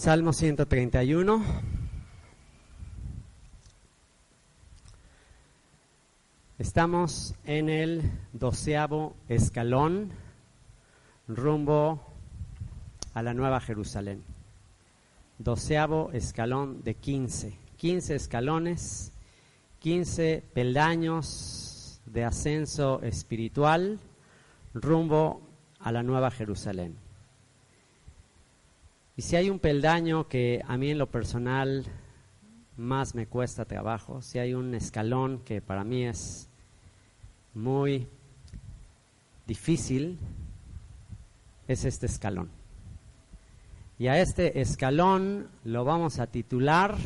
[0.00, 1.44] Salmo 131.
[6.58, 10.08] Estamos en el doceavo escalón
[11.28, 12.00] rumbo
[13.12, 14.22] a la Nueva Jerusalén.
[15.36, 17.58] Doceavo escalón de 15.
[17.76, 19.12] 15 escalones,
[19.80, 24.00] 15 peldaños de ascenso espiritual
[24.72, 25.42] rumbo
[25.78, 27.09] a la Nueva Jerusalén.
[29.16, 31.84] Y si hay un peldaño que a mí en lo personal
[32.76, 36.48] más me cuesta trabajo, si hay un escalón que para mí es
[37.54, 38.08] muy
[39.46, 40.18] difícil,
[41.66, 42.50] es este escalón.
[43.98, 46.96] Y a este escalón lo vamos a titular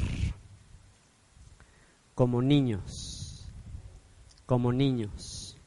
[2.14, 3.50] como niños,
[4.46, 5.58] como niños,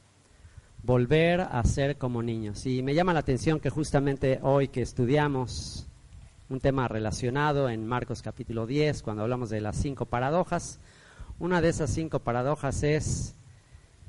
[0.82, 2.64] volver a ser como niños.
[2.64, 5.87] Y me llama la atención que justamente hoy que estudiamos
[6.48, 10.80] un tema relacionado en Marcos capítulo 10, cuando hablamos de las cinco paradojas.
[11.38, 13.34] Una de esas cinco paradojas es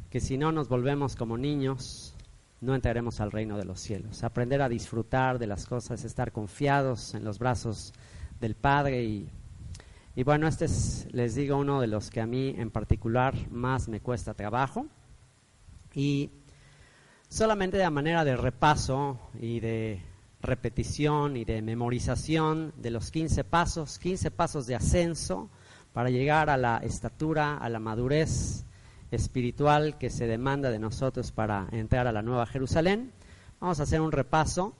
[0.09, 2.15] que si no nos volvemos como niños,
[2.61, 4.23] no entraremos al reino de los cielos.
[4.23, 7.93] Aprender a disfrutar de las cosas, estar confiados en los brazos
[8.39, 9.29] del Padre y,
[10.23, 13.99] bueno, este es, les digo, uno de los que a mí en particular más me
[13.99, 14.85] cuesta trabajo.
[15.93, 16.31] Y
[17.27, 20.08] solamente de manera de repaso y de
[20.41, 25.49] repetición y de memorización de los 15 pasos, 15 pasos de ascenso
[25.93, 28.65] para llegar a la estatura, a la madurez
[29.11, 33.11] espiritual que se demanda de nosotros para entrar a la Nueva Jerusalén.
[33.59, 34.73] Vamos a hacer un repaso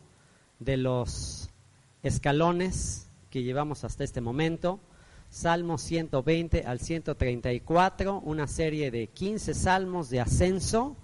[0.59, 1.49] de los
[2.03, 4.79] escalones que llevamos hasta este momento.
[5.29, 10.95] Salmo 120 al 134, una serie de 15 salmos de ascenso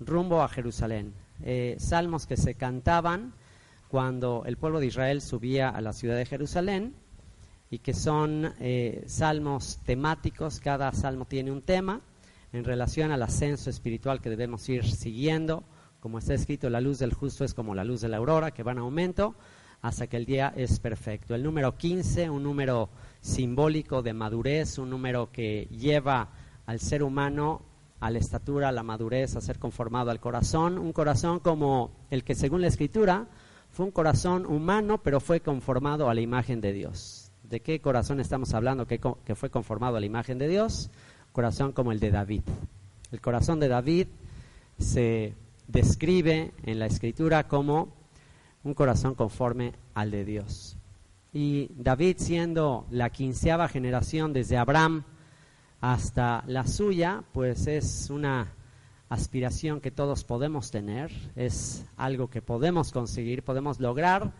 [0.00, 1.12] rumbo a Jerusalén.
[1.42, 3.34] Eh, salmos que se cantaban
[3.94, 6.96] cuando el pueblo de Israel subía a la ciudad de Jerusalén
[7.70, 12.00] y que son eh, salmos temáticos, cada salmo tiene un tema
[12.52, 15.62] en relación al ascenso espiritual que debemos ir siguiendo.
[16.00, 18.64] Como está escrito, la luz del justo es como la luz de la aurora, que
[18.64, 19.36] va en aumento
[19.80, 21.36] hasta que el día es perfecto.
[21.36, 22.88] El número 15, un número
[23.20, 26.30] simbólico de madurez, un número que lleva
[26.66, 27.62] al ser humano
[28.00, 32.24] a la estatura, a la madurez, a ser conformado al corazón, un corazón como el
[32.24, 33.28] que según la escritura
[33.74, 37.32] fue un corazón humano, pero fue conformado a la imagen de Dios.
[37.42, 39.00] ¿De qué corazón estamos hablando que,
[39.34, 40.90] fue conformado a la imagen de Dios?
[41.32, 42.42] Corazón como el de David.
[43.10, 44.06] El corazón de David
[44.78, 45.34] se
[45.66, 47.92] describe en la escritura como
[48.62, 50.76] un corazón conforme al de Dios.
[51.32, 55.02] Y David siendo la quinceava generación desde Abraham
[55.80, 58.52] hasta la suya, pues es una
[59.14, 64.32] aspiración que todos podemos tener, es algo que podemos conseguir, podemos lograr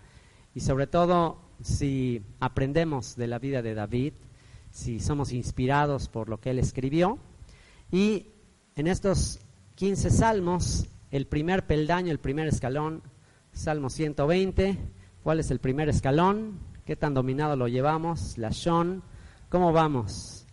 [0.54, 4.12] y sobre todo si aprendemos de la vida de David,
[4.70, 7.18] si somos inspirados por lo que él escribió.
[7.90, 8.26] Y
[8.76, 9.40] en estos
[9.76, 13.02] 15 salmos, el primer peldaño, el primer escalón,
[13.52, 14.78] Salmo 120,
[15.22, 16.58] ¿cuál es el primer escalón?
[16.84, 18.36] ¿Qué tan dominado lo llevamos?
[18.36, 19.02] La Shon,
[19.48, 20.44] ¿cómo vamos?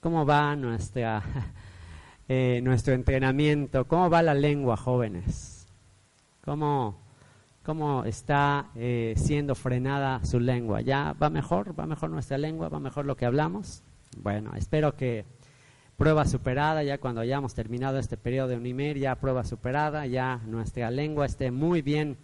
[0.00, 1.22] ¿Cómo va nuestra
[2.32, 3.88] eh, nuestro entrenamiento.
[3.88, 5.66] ¿Cómo va la lengua, jóvenes?
[6.44, 6.96] ¿Cómo,
[7.64, 10.80] cómo está eh, siendo frenada su lengua?
[10.80, 11.76] ¿Ya va mejor?
[11.76, 12.68] ¿Va mejor nuestra lengua?
[12.68, 13.82] ¿Va mejor lo que hablamos?
[14.16, 15.24] Bueno, espero que
[15.96, 20.88] prueba superada, ya cuando hayamos terminado este periodo de Unimer, ya prueba superada, ya nuestra
[20.92, 22.16] lengua esté muy bien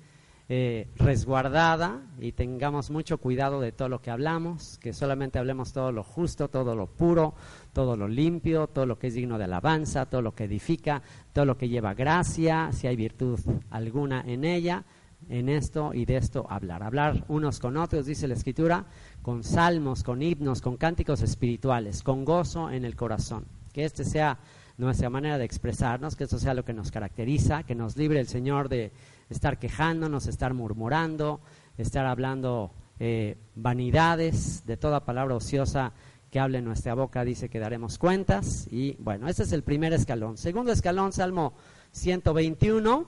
[0.49, 5.91] eh, resguardada y tengamos mucho cuidado de todo lo que hablamos, que solamente hablemos todo
[5.91, 7.35] lo justo, todo lo puro,
[7.73, 11.03] todo lo limpio, todo lo que es digno de alabanza, todo lo que edifica,
[11.33, 13.41] todo lo que lleva gracia, si hay virtud
[13.71, 14.85] alguna en ella,
[15.29, 16.83] en esto y de esto hablar.
[16.83, 18.87] Hablar unos con otros, dice la Escritura,
[19.23, 23.47] con salmos, con himnos, con cánticos espirituales, con gozo en el corazón.
[23.73, 24.39] Que este sea
[24.79, 28.29] nuestra manera de expresarnos, que esto sea lo que nos caracteriza, que nos libre el
[28.29, 28.93] Señor de
[29.31, 31.41] estar quejándonos, estar murmurando,
[31.77, 35.93] estar hablando eh, vanidades, de toda palabra ociosa
[36.31, 38.69] que hable en nuestra boca, dice que daremos cuentas.
[38.71, 40.37] Y bueno, ese es el primer escalón.
[40.37, 41.55] Segundo escalón, Salmo
[41.93, 43.07] 121.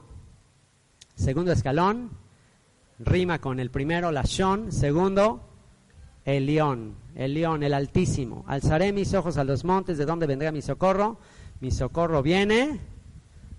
[1.15, 2.11] Segundo escalón,
[2.99, 4.71] rima con el primero, la Shon.
[4.71, 5.49] Segundo,
[6.25, 8.45] el león, el león, el altísimo.
[8.47, 11.19] Alzaré mis ojos a los montes, ¿de dónde vendrá mi socorro?
[11.61, 12.79] Mi socorro viene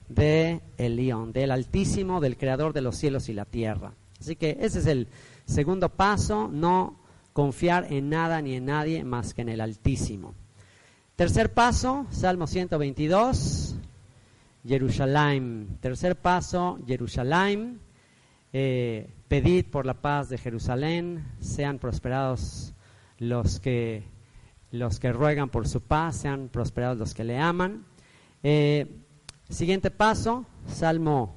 [0.10, 3.94] de el león, del Altísimo, del Creador de los cielos y la tierra.
[4.20, 5.08] Así que ese es el
[5.46, 7.00] segundo paso, no
[7.32, 10.34] confiar en nada ni en nadie más que en el Altísimo.
[11.16, 13.76] Tercer paso, Salmo 122,
[14.68, 15.78] Jerusalén.
[15.80, 17.80] Tercer paso, Jerusalén.
[18.52, 22.74] eh, pedid por la paz de Jerusalén, sean prosperados
[23.20, 24.04] los que,
[24.72, 27.86] los que ruegan por su paz, sean prosperados los que le aman.
[28.42, 28.88] Eh,
[29.50, 31.36] siguiente paso, Salmo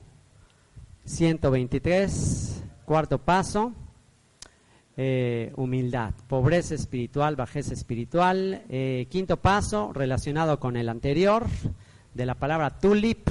[1.06, 3.72] 123, cuarto paso,
[4.96, 8.62] eh, humildad, pobreza espiritual, bajeza espiritual.
[8.68, 11.46] Eh, quinto paso, relacionado con el anterior,
[12.12, 13.28] de la palabra tulip,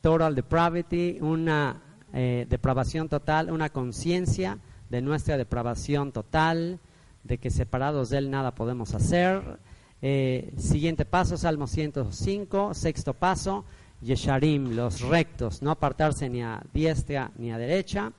[0.00, 1.80] total depravity, una
[2.12, 4.58] eh, depravación total, una conciencia
[4.90, 6.80] de nuestra depravación total,
[7.22, 9.40] de que separados de Él nada podemos hacer.
[10.58, 13.64] siguiente paso, Salmo 105, sexto paso,
[14.04, 18.12] Yesharim, los rectos, no apartarse ni a diestra ni a derecha.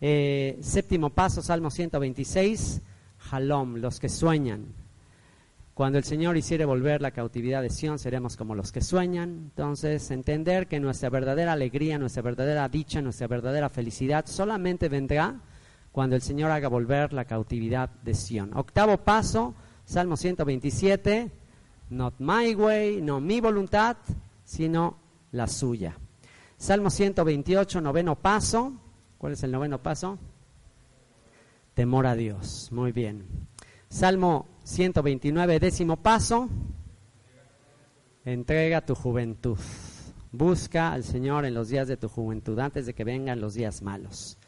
[0.00, 2.82] Eh, séptimo paso, Salmo 126,
[3.30, 4.74] Halom, los que sueñan.
[5.74, 9.50] Cuando el Señor hiciere volver la cautividad de Sión, seremos como los que sueñan.
[9.50, 15.40] Entonces, entender que nuestra verdadera alegría, nuestra verdadera dicha, nuestra verdadera felicidad solamente vendrá
[15.92, 18.50] cuando el Señor haga volver la cautividad de Sión.
[18.54, 19.54] Octavo paso,
[19.84, 21.30] Salmo 127,
[21.90, 23.96] not my way, no mi voluntad,
[24.44, 25.96] sino la suya.
[26.56, 28.72] Salmo 128, noveno paso,
[29.18, 30.16] ¿Cuál es el noveno paso?
[31.74, 32.70] Temor a Dios.
[32.70, 33.26] Muy bien.
[33.88, 36.48] Salmo 129, décimo paso.
[38.24, 39.58] Entrega tu juventud.
[40.30, 43.82] Busca al Señor en los días de tu juventud, antes de que vengan los días
[43.82, 44.38] malos.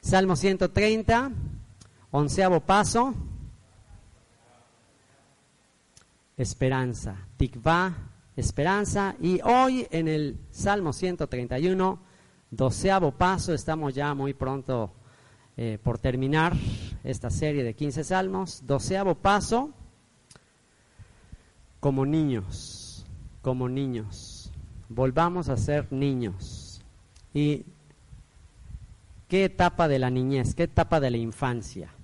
[0.00, 1.32] Salmo 130,
[2.12, 3.14] onceavo paso.
[6.36, 7.26] Esperanza.
[7.36, 9.16] Tikva, esperanza.
[9.20, 11.98] Y hoy en el Salmo 131
[12.50, 14.92] doceavo paso, estamos ya muy pronto
[15.56, 16.54] eh, por terminar
[17.02, 18.62] esta serie de 15 salmos.
[18.66, 19.70] Doceavo paso,
[21.80, 23.04] como niños,
[23.40, 24.52] como niños.
[24.88, 26.82] Volvamos a ser niños.
[27.34, 27.64] ¿Y
[29.28, 30.54] qué etapa de la niñez?
[30.54, 31.94] ¿Qué etapa de la infancia?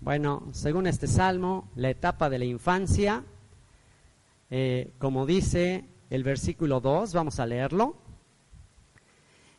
[0.00, 3.22] Bueno, según este salmo, la etapa de la infancia,
[4.50, 7.96] eh, como dice el versículo 2, vamos a leerlo.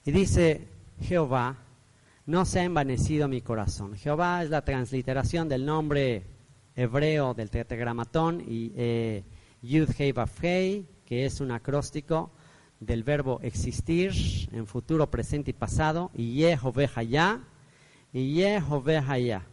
[0.04, 0.68] Y dice
[1.02, 1.58] Jehová,
[2.26, 3.96] no se ha envanecido mi corazón.
[3.96, 6.24] Jehová es la transliteración del nombre
[6.76, 9.24] hebreo del tetragramatón y eh,
[9.62, 12.32] Yud Hei que es un acróstico
[12.80, 14.14] del verbo existir
[14.52, 17.42] en futuro, presente y pasado, y ya
[18.14, 19.46] y ya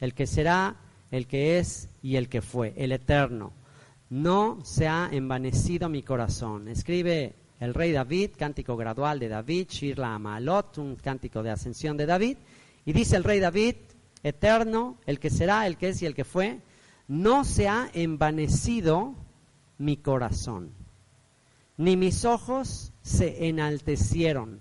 [0.00, 0.76] el que será,
[1.10, 3.52] el que es y el que fue, el eterno.
[4.10, 6.68] No se ha envanecido mi corazón.
[6.68, 12.06] Escribe el rey David, cántico gradual de David, Shirla Amalot, un cántico de ascensión de
[12.06, 12.38] David.
[12.84, 13.76] Y dice el rey David,
[14.22, 16.60] eterno, el que será, el que es y el que fue,
[17.08, 19.14] no se ha envanecido
[19.78, 20.72] mi corazón,
[21.76, 24.60] ni mis ojos se enaltecieron,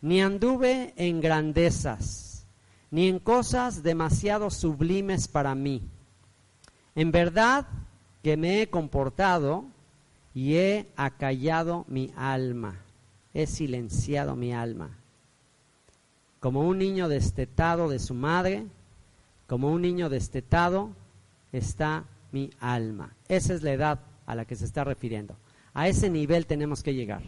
[0.00, 2.46] ni anduve en grandezas,
[2.90, 5.82] ni en cosas demasiado sublimes para mí.
[6.94, 7.66] En verdad
[8.22, 9.64] que me he comportado
[10.34, 12.80] y he acallado mi alma,
[13.34, 14.96] he silenciado mi alma.
[16.38, 18.66] Como un niño destetado de su madre,
[19.46, 20.90] como un niño destetado
[21.52, 23.14] está mi alma.
[23.28, 25.36] Esa es la edad a la que se está refiriendo.
[25.74, 27.22] A ese nivel tenemos que llegar.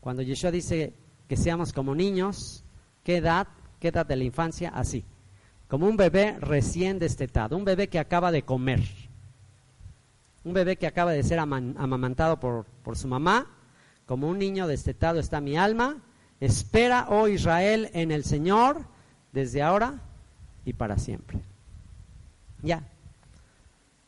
[0.00, 0.92] Cuando Yeshua dice
[1.28, 2.64] que seamos como niños,
[3.02, 3.48] ¿qué edad?
[3.80, 4.70] ¿Qué edad de la infancia?
[4.70, 5.04] Así.
[5.68, 8.82] Como un bebé recién destetado, un bebé que acaba de comer
[10.46, 13.48] un bebé que acaba de ser amamantado por, por su mamá,
[14.06, 15.96] como un niño destetado está mi alma,
[16.38, 18.86] espera, oh Israel, en el Señor,
[19.32, 20.00] desde ahora
[20.64, 21.40] y para siempre.
[22.62, 22.84] Ya,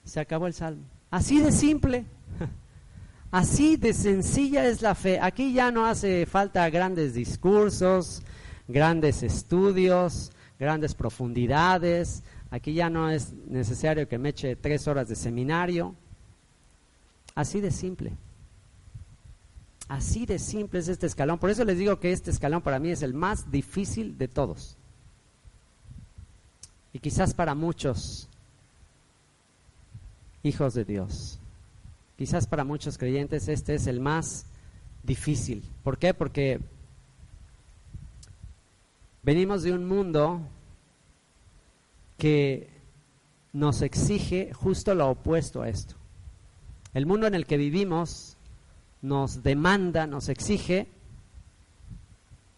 [0.05, 0.85] se acabó el salmo.
[1.11, 2.05] Así de simple,
[3.33, 5.19] así de sencilla es la fe.
[5.21, 8.23] Aquí ya no hace falta grandes discursos,
[8.69, 12.23] grandes estudios, grandes profundidades.
[12.53, 15.97] Aquí ya no es necesario que me eche tres horas de seminario.
[17.39, 18.17] Así de simple.
[19.87, 21.39] Así de simple es este escalón.
[21.39, 24.77] Por eso les digo que este escalón para mí es el más difícil de todos.
[26.93, 28.29] Y quizás para muchos
[30.43, 31.39] hijos de Dios,
[32.17, 34.45] quizás para muchos creyentes este es el más
[35.05, 35.63] difícil.
[35.85, 36.15] ¿Por qué?
[36.15, 36.59] Porque
[39.23, 40.41] venimos de un mundo
[42.17, 42.69] que
[43.53, 45.98] nos exige justo lo opuesto a esto.
[46.99, 48.37] El mundo en el que vivimos
[49.03, 50.89] nos demanda, nos exige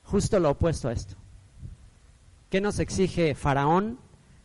[0.03, 1.15] justo lo opuesto a esto.
[2.49, 3.99] ¿Qué nos exige Faraón?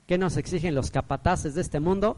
[0.06, 2.18] ¿Qué nos exigen los capataces de este mundo?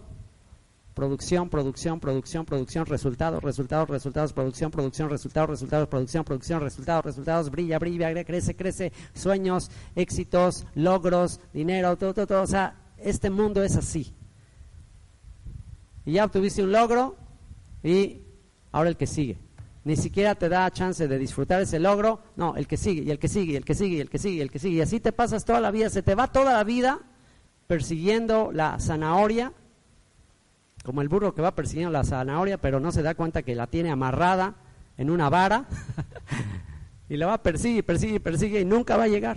[0.96, 7.52] producción, producción, producción, producción, resultados, resultados, resultados, producción, producción, resultados, resultados, producción, producción, resultados, resultados,
[7.52, 12.42] brilla, brilla, crece, crece, sueños, éxitos, logros, dinero, todo, todo, todo.
[12.42, 14.16] O sea, este mundo es así.
[16.08, 17.27] Y ya obtuviste un logro
[17.84, 18.22] y
[18.72, 19.38] ahora el que sigue.
[19.84, 22.22] Ni siquiera te da chance de disfrutar ese logro.
[22.36, 24.20] No, el que sigue, y el que sigue, y el que sigue, y el que
[24.20, 24.76] sigue, y el que sigue.
[24.78, 25.90] Y así te pasas toda la vida.
[25.90, 27.00] Se te va toda la vida
[27.68, 29.54] persiguiendo la zanahoria
[30.88, 33.68] como el burro que va persiguiendo la zanahoria, pero no se da cuenta que la
[33.68, 34.56] tiene amarrada
[34.96, 35.66] en una vara
[37.10, 39.36] y la va persigue, persigue, persigue y nunca va a llegar.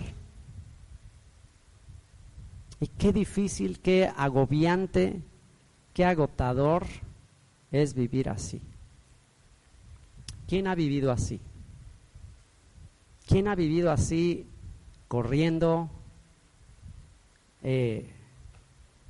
[2.79, 5.23] Y qué difícil, qué agobiante,
[5.93, 6.85] qué agotador
[7.71, 8.61] es vivir así.
[10.47, 11.39] ¿Quién ha vivido así?
[13.25, 14.47] ¿Quién ha vivido así
[15.07, 15.89] corriendo,
[17.63, 18.09] eh,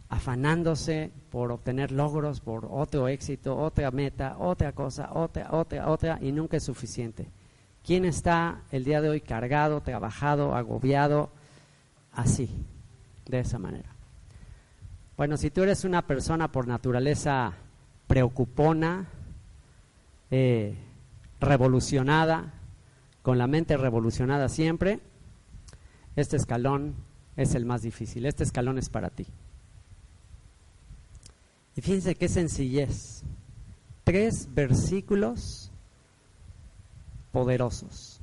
[0.10, 6.32] afanándose por obtener logros, por otro éxito, otra meta, otra cosa, otra, otra, otra, y
[6.32, 7.28] nunca es suficiente.
[7.86, 11.30] ¿Quién está el día de hoy cargado, trabajado, agobiado,
[12.14, 12.50] así,
[13.26, 13.90] de esa manera?
[15.18, 17.54] Bueno, si tú eres una persona por naturaleza
[18.12, 19.08] preocupona,
[20.32, 20.76] eh,
[21.40, 22.54] revolucionada,
[23.22, 25.00] con la mente revolucionada siempre,
[26.18, 26.94] este escalón
[27.38, 29.28] es el más difícil, este escalón es para ti.
[31.78, 33.24] Y fíjense qué sencillez.
[34.04, 35.72] Tres versículos
[37.32, 38.20] poderosos.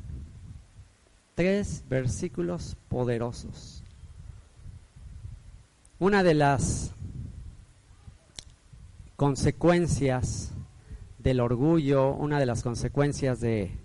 [1.35, 3.83] Tres versículos poderosos.
[5.99, 6.93] Una de las
[9.19, 10.53] consecuencias
[11.19, 13.77] del orgullo, una de las consecuencias de,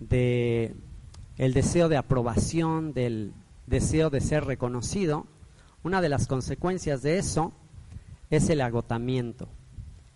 [0.00, 0.74] de
[1.38, 3.32] el deseo de aprobación, del
[3.68, 5.28] deseo de ser reconocido,
[5.84, 7.52] una de las consecuencias de eso
[8.28, 9.46] es el agotamiento,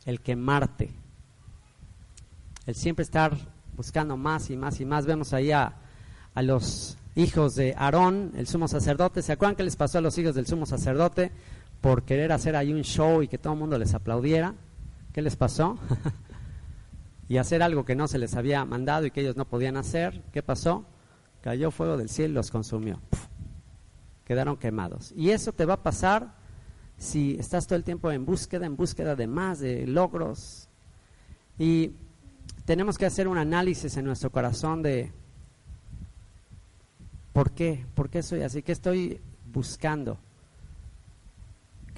[0.05, 0.91] el quemarte,
[2.67, 3.37] el siempre estar
[3.77, 5.07] buscando más y más y más.
[5.07, 5.77] Vemos ahí a,
[6.35, 9.23] los hijos de Aarón, el sumo sacerdote.
[9.23, 11.31] ¿Se acuerdan qué les pasó a los hijos del sumo sacerdote
[11.81, 14.55] por querer hacer ahí un show y que todo el mundo les aplaudiera?
[15.13, 15.79] ¿Qué les pasó?
[17.29, 20.23] y hacer algo que no se les había mandado y que ellos no podían hacer.
[20.33, 20.87] ¿Qué pasó?
[21.41, 23.01] Cayó fuego del cielo y los consumió.
[24.25, 25.13] Quedaron quemados.
[25.17, 26.35] Y eso te va a pasar
[26.99, 30.69] si estás todo el tiempo en búsqueda, en búsqueda de más, de logros.
[31.59, 31.93] Y
[32.65, 35.13] tenemos que hacer un análisis en nuestro corazón de
[37.33, 40.19] por qué, por qué soy así, qué estoy buscando,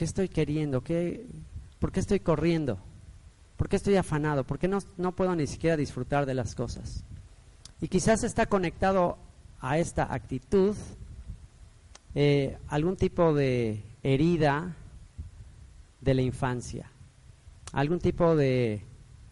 [0.01, 1.27] qué estoy queriendo, ¿Qué,
[1.79, 2.79] por qué estoy corriendo,
[3.59, 7.05] por qué estoy afanado, por qué no, no puedo ni siquiera disfrutar de las cosas.
[7.83, 9.19] Y quizás está conectado
[9.61, 10.75] a esta actitud
[12.15, 14.75] eh, algún tipo de herida
[16.01, 16.91] de la infancia,
[17.75, 18.83] algún tipo de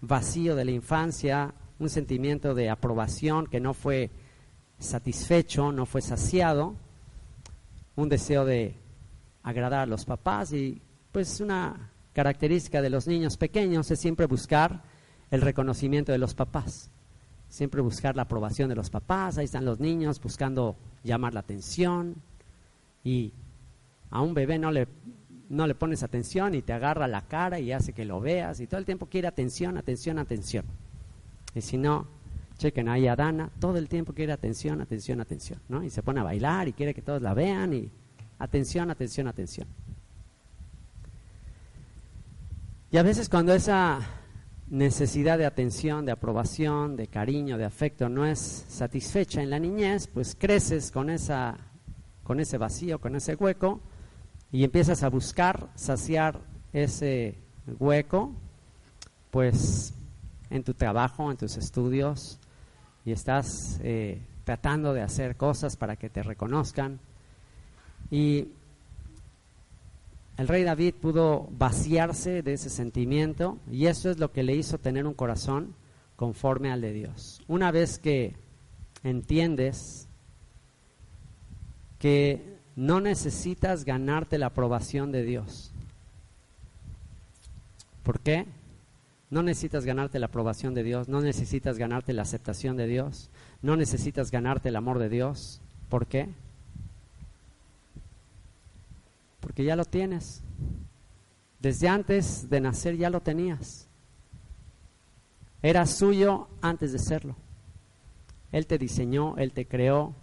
[0.02, 4.10] vacío de la infancia, un sentimiento de aprobación que no fue
[4.78, 6.74] satisfecho, no fue saciado,
[7.96, 8.76] un deseo de
[9.48, 14.82] agradar a los papás y pues una característica de los niños pequeños es siempre buscar
[15.30, 16.90] el reconocimiento de los papás,
[17.48, 22.16] siempre buscar la aprobación de los papás, ahí están los niños buscando llamar la atención
[23.04, 23.32] y
[24.10, 24.86] a un bebé no le
[25.48, 28.66] no le pones atención y te agarra la cara y hace que lo veas y
[28.66, 30.66] todo el tiempo quiere atención, atención, atención.
[31.54, 32.06] Y si no,
[32.58, 35.82] chequen ahí a Dana, todo el tiempo quiere atención, atención, atención, ¿no?
[35.82, 37.90] Y se pone a bailar y quiere que todos la vean y
[38.38, 39.68] atención, atención, atención.
[42.90, 44.00] Y a veces cuando esa
[44.70, 50.06] necesidad de atención, de aprobación, de cariño, de afecto no es satisfecha en la niñez,
[50.06, 51.56] pues creces con esa
[52.22, 53.80] con ese vacío, con ese hueco
[54.52, 56.40] y empiezas a buscar saciar
[56.72, 57.38] ese
[57.78, 58.34] hueco,
[59.30, 59.94] pues
[60.50, 62.38] en tu trabajo, en tus estudios,
[63.04, 67.00] y estás eh, tratando de hacer cosas para que te reconozcan.
[68.10, 68.48] Y
[70.36, 74.78] el rey David pudo vaciarse de ese sentimiento y eso es lo que le hizo
[74.78, 75.74] tener un corazón
[76.16, 77.42] conforme al de Dios.
[77.48, 78.34] Una vez que
[79.02, 80.08] entiendes
[81.98, 85.72] que no necesitas ganarte la aprobación de Dios.
[88.04, 88.46] ¿Por qué?
[89.30, 93.76] No necesitas ganarte la aprobación de Dios, no necesitas ganarte la aceptación de Dios, no
[93.76, 95.60] necesitas ganarte el amor de Dios.
[95.88, 96.28] ¿Por qué?
[99.48, 100.42] Porque ya lo tienes.
[101.58, 103.88] Desde antes de nacer ya lo tenías.
[105.62, 107.34] Era suyo antes de serlo.
[108.52, 110.14] Él te diseñó, Él te creó,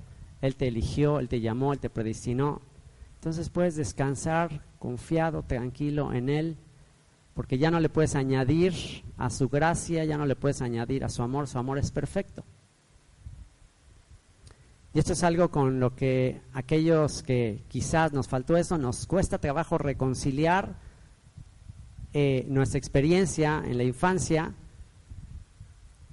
[0.42, 2.62] él te eligió, Él te llamó, Él te predestinó.
[3.16, 6.58] Entonces puedes descansar confiado, tranquilo en Él,
[7.34, 8.76] porque ya no le puedes añadir
[9.18, 12.44] a su gracia, ya no le puedes añadir a su amor, su amor es perfecto.
[14.96, 19.40] Y esto es algo con lo que aquellos que quizás nos faltó eso, nos cuesta
[19.40, 20.78] trabajo reconciliar
[22.14, 24.54] eh, nuestra experiencia en la infancia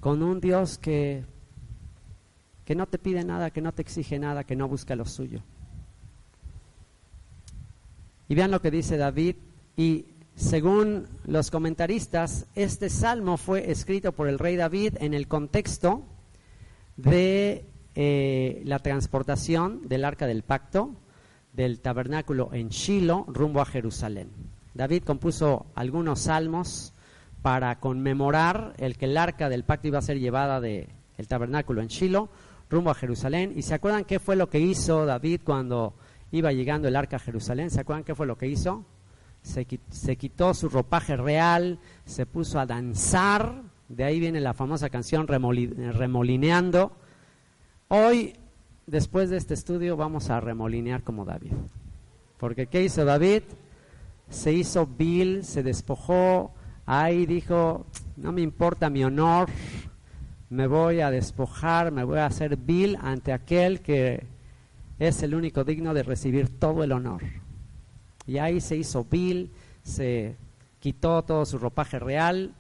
[0.01, 1.25] con un Dios que,
[2.65, 5.43] que no te pide nada, que no te exige nada, que no busca lo suyo.
[8.29, 9.37] Y vean lo que dice David,
[9.77, 16.03] y según los comentaristas, este salmo fue escrito por el rey David en el contexto
[16.97, 20.95] de eh, la transportación del arca del pacto
[21.53, 24.31] del tabernáculo en Shiloh rumbo a Jerusalén.
[24.75, 26.95] David compuso algunos salmos
[27.43, 30.89] para conmemorar el que el arca del pacto iba a ser llevada del
[31.29, 32.31] tabernáculo en Shiloh
[32.71, 33.53] rumbo a Jerusalén.
[33.55, 35.95] ¿Y se acuerdan qué fue lo que hizo David cuando
[36.31, 37.71] iba llegando el arca a Jerusalén?
[37.71, 38.87] ¿Se acuerdan qué fue lo que hizo?
[39.43, 44.89] Se, se quitó su ropaje real, se puso a danzar, de ahí viene la famosa
[44.89, 46.93] canción Remolineando,
[47.95, 48.33] Hoy,
[48.87, 51.53] después de este estudio, vamos a remolinear como David.
[52.39, 53.43] Porque ¿qué hizo David?
[54.31, 56.55] Se hizo vil, se despojó,
[56.87, 57.85] ahí dijo,
[58.17, 59.51] no me importa mi honor,
[60.49, 64.25] me voy a despojar, me voy a hacer vil ante aquel que
[64.99, 67.21] es el único digno de recibir todo el honor.
[68.27, 69.51] Y ahí se hizo vil,
[69.83, 70.37] se
[70.81, 72.55] quitó todo su ropaje real,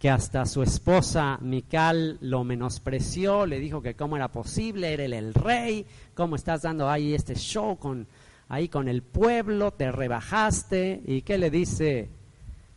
[0.00, 5.34] que hasta su esposa Mical lo menospreció, le dijo que cómo era posible, era el
[5.34, 8.08] rey, cómo estás dando ahí este show con
[8.48, 12.08] ahí con el pueblo, te rebajaste y qué le dice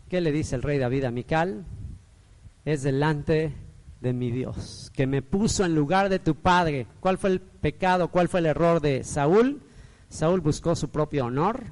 [0.10, 1.66] qué le dice el rey David a Mical?
[2.66, 3.54] Es delante
[4.02, 6.88] de mi Dios, que me puso en lugar de tu padre.
[7.00, 8.10] ¿Cuál fue el pecado?
[8.10, 9.62] ¿Cuál fue el error de Saúl?
[10.10, 11.68] Saúl buscó su propio honor.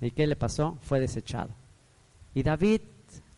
[0.00, 0.78] ¿Y qué le pasó?
[0.82, 1.50] Fue desechado.
[2.32, 2.80] Y David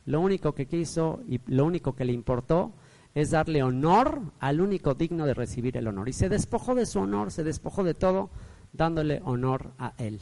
[0.06, 2.73] lo único que quiso y lo único que le importó
[3.14, 6.09] es darle honor al único digno de recibir el honor.
[6.09, 8.30] Y se despojó de su honor, se despojó de todo,
[8.73, 10.21] dándole honor a él.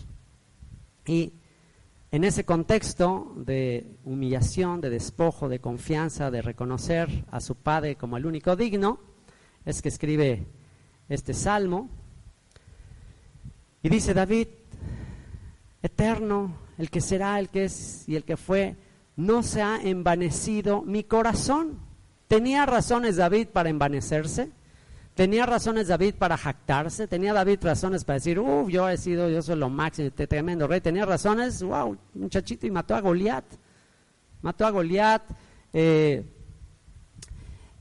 [1.06, 1.32] Y
[2.10, 8.16] en ese contexto de humillación, de despojo, de confianza, de reconocer a su padre como
[8.16, 8.99] el único digno,
[9.64, 10.47] es que escribe
[11.08, 11.88] este salmo.
[13.82, 14.49] Y dice David,
[15.82, 18.76] eterno, el que será, el que es y el que fue,
[19.16, 21.78] no se ha envanecido mi corazón.
[22.28, 24.50] ¿Tenía razones David para envanecerse?
[25.14, 27.06] ¿Tenía razones David para jactarse?
[27.06, 30.66] ¿Tenía David razones para decir, uff, yo he sido, yo soy lo máximo, este tremendo
[30.66, 30.80] rey?
[30.80, 31.62] ¿Tenía razones?
[31.62, 31.99] ¡Wow!
[32.14, 33.44] Muchachito y mató a Goliat.
[34.42, 35.23] Mató a Goliat,
[35.73, 36.25] eh,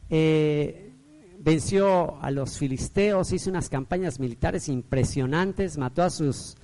[0.10, 0.94] eh,
[1.40, 6.58] venció a los filisteos, hizo unas campañas militares impresionantes, mató a sus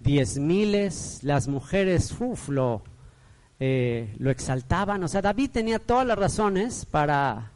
[0.00, 2.48] diez miles, las mujeres, uff,
[3.64, 5.04] eh, lo exaltaban.
[5.04, 7.52] O sea, David tenía todas las razones para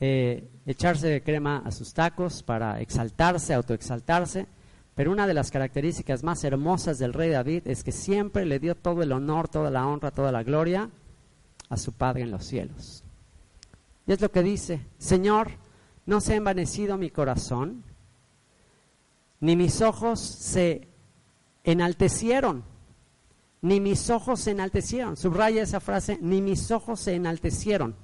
[0.00, 4.46] eh, echarse crema a sus tacos, para exaltarse, autoexaltarse.
[4.94, 8.74] Pero una de las características más hermosas del rey David es que siempre le dio
[8.74, 10.90] todo el honor, toda la honra, toda la gloria
[11.70, 13.02] a su Padre en los cielos.
[14.06, 15.52] Y es lo que dice, Señor,
[16.04, 17.82] no se ha envanecido mi corazón,
[19.40, 20.86] ni mis ojos se
[21.64, 22.62] enaltecieron
[23.62, 25.16] ni mis ojos se enaltecieron.
[25.16, 27.94] Subraya esa frase, ni mis ojos se enaltecieron.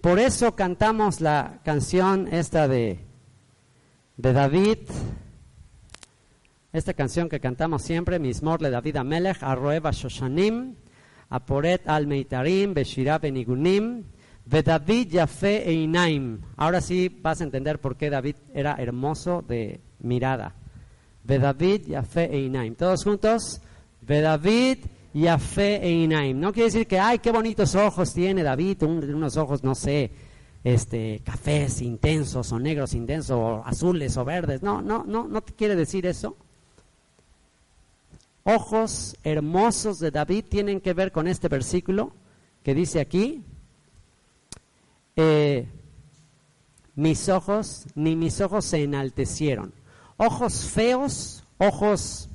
[0.00, 3.04] Por eso cantamos la canción esta de,
[4.16, 4.78] de David,
[6.72, 10.74] esta canción que cantamos siempre, Mismor le David Amelech, Arroeva Shoshanim,
[11.28, 14.04] Aporet al Meitarim, Beshirah Benigunim,
[14.44, 16.40] David Yafe Einaim.
[16.56, 20.54] Ahora sí vas a entender por qué David era hermoso de mirada.
[21.22, 22.74] David Yafe Einaim.
[22.74, 23.60] Todos juntos.
[24.02, 24.78] Ve David
[25.14, 26.38] y a fe e Inaim.
[26.38, 30.10] No quiere decir que, ay, qué bonitos ojos tiene David, unos ojos, no sé,
[30.64, 34.62] este, cafés intensos o negros intensos o azules o verdes.
[34.62, 36.36] No, no, no, no te quiere decir eso.
[38.44, 42.12] Ojos hermosos de David tienen que ver con este versículo
[42.64, 43.44] que dice aquí,
[45.14, 45.68] eh,
[46.94, 49.72] mis ojos, ni mis ojos se enaltecieron.
[50.16, 52.28] Ojos feos, ojos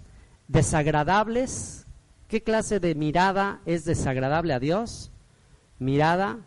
[0.48, 1.86] desagradables.
[2.28, 5.12] ¿Qué clase de mirada es desagradable a Dios?
[5.80, 6.40] Mirada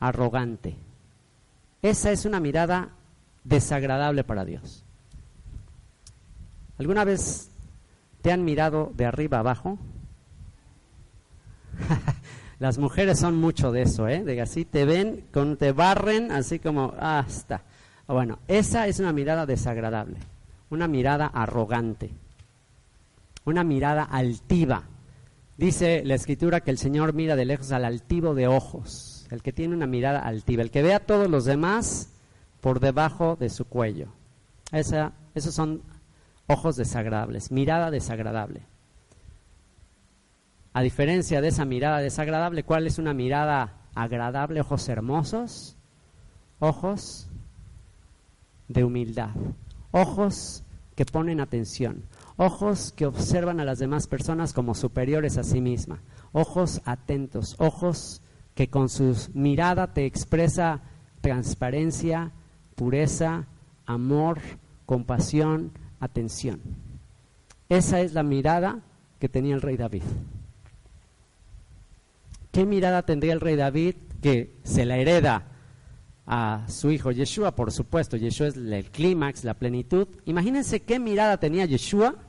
[0.00, 0.76] arrogante.
[1.82, 2.90] Esa es una mirada
[3.44, 4.84] desagradable para Dios.
[6.78, 7.50] ¿Alguna vez
[8.22, 9.78] te han mirado de arriba abajo?
[12.60, 14.24] Las mujeres son mucho de eso, ¿eh?
[14.24, 17.62] De así te ven, con, te barren, así como, hasta.
[18.06, 20.18] Bueno, esa es una mirada desagradable,
[20.70, 22.10] una mirada arrogante
[23.48, 24.84] una mirada altiva,
[25.58, 29.52] Dice la escritura que el Señor mira de lejos al altivo de ojos, el que
[29.52, 32.12] tiene una mirada altiva, el que ve a todos los demás
[32.60, 34.06] por debajo de su cuello.
[34.70, 35.82] Esa, esos son
[36.46, 38.62] ojos desagradables, mirada desagradable.
[40.72, 44.60] A diferencia de esa mirada desagradable, ¿cuál es una mirada agradable?
[44.60, 45.76] Ojos hermosos,
[46.60, 47.28] ojos
[48.68, 49.30] de humildad,
[49.90, 50.62] ojos
[50.94, 52.04] que ponen atención,
[52.38, 56.00] ojos que observan a las demás personas como superiores a sí misma,
[56.32, 58.22] ojos atentos, ojos
[58.54, 60.80] que con su mirada te expresa
[61.20, 62.30] transparencia,
[62.76, 63.46] pureza,
[63.86, 64.38] amor,
[64.86, 66.60] compasión, atención.
[67.68, 68.80] Esa es la mirada
[69.18, 70.04] que tenía el rey David.
[72.52, 75.48] ¿Qué mirada tendría el rey David que se la hereda
[76.24, 77.56] a su hijo Yeshua?
[77.56, 80.06] Por supuesto, Yeshua es el clímax, la plenitud.
[80.24, 82.27] Imagínense qué mirada tenía Yeshua,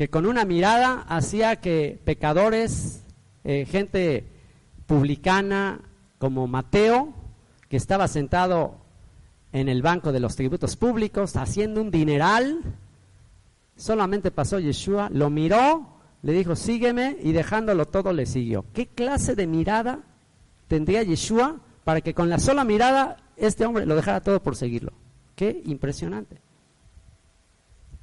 [0.00, 3.04] que con una mirada hacía que pecadores,
[3.44, 4.24] eh, gente
[4.86, 5.82] publicana
[6.16, 7.12] como Mateo,
[7.68, 8.78] que estaba sentado
[9.52, 12.62] en el banco de los tributos públicos haciendo un dineral,
[13.76, 18.64] solamente pasó Yeshua, lo miró le dijo, sígueme, y dejándolo todo le siguió.
[18.72, 20.00] ¿Qué clase de mirada
[20.66, 24.94] tendría Yeshua para que con la sola mirada este hombre lo dejara todo por seguirlo?
[25.34, 26.40] Qué impresionante.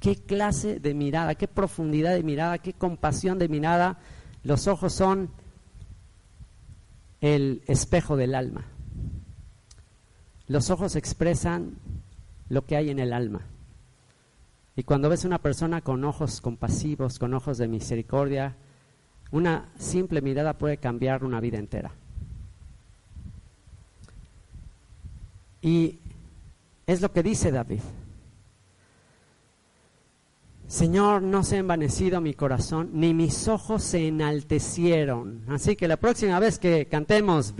[0.00, 3.98] Qué clase de mirada, qué profundidad de mirada, qué compasión de mirada.
[4.44, 5.30] Los ojos son
[7.20, 8.64] el espejo del alma.
[10.46, 11.76] Los ojos expresan
[12.48, 13.42] lo que hay en el alma.
[14.76, 18.56] Y cuando ves una persona con ojos compasivos, con ojos de misericordia,
[19.32, 21.90] una simple mirada puede cambiar una vida entera.
[25.60, 25.98] Y
[26.86, 27.80] es lo que dice David.
[30.68, 35.46] Señor, no se ha envanecido mi corazón, ni mis ojos se enaltecieron.
[35.48, 37.54] Así que la próxima vez que cantemos,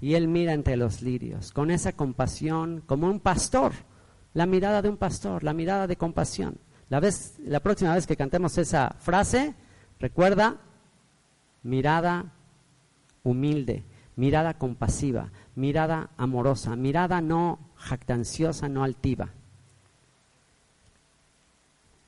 [0.00, 3.72] y él mira entre los lirios, con esa compasión, como un pastor,
[4.32, 6.56] la mirada de un pastor, la mirada de compasión.
[6.88, 9.54] La, vez, la próxima vez que cantemos esa frase,
[10.00, 10.56] recuerda,
[11.62, 12.32] mirada
[13.22, 13.84] humilde,
[14.16, 19.30] mirada compasiva, mirada amorosa, mirada no jactanciosa, no altiva.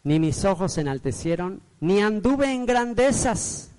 [0.03, 3.71] Ni mis ojos se enaltecieron, ni anduve en grandezas,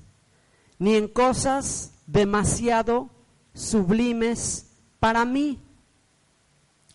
[0.80, 3.10] ni en cosas demasiado
[3.54, 4.68] sublimes
[5.00, 5.60] para mí,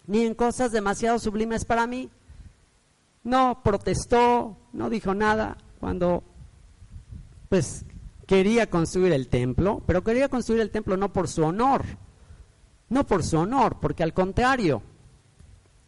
[0.07, 2.11] ni en cosas demasiado sublimes para mí.
[3.25, 6.25] No protestó, no dijo nada cuando
[7.49, 7.85] pues
[8.27, 11.85] quería construir el templo, pero quería construir el templo no por su honor,
[12.89, 14.83] no por su honor, porque al contrario,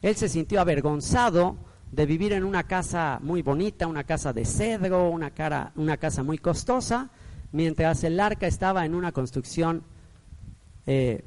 [0.04, 1.56] él se sintió avergonzado
[1.90, 7.08] de vivir en una casa muy bonita, una casa de cedro, una, casa muy costosa,
[7.52, 9.82] mientras el arca estaba en una construcción
[10.84, 11.24] eh,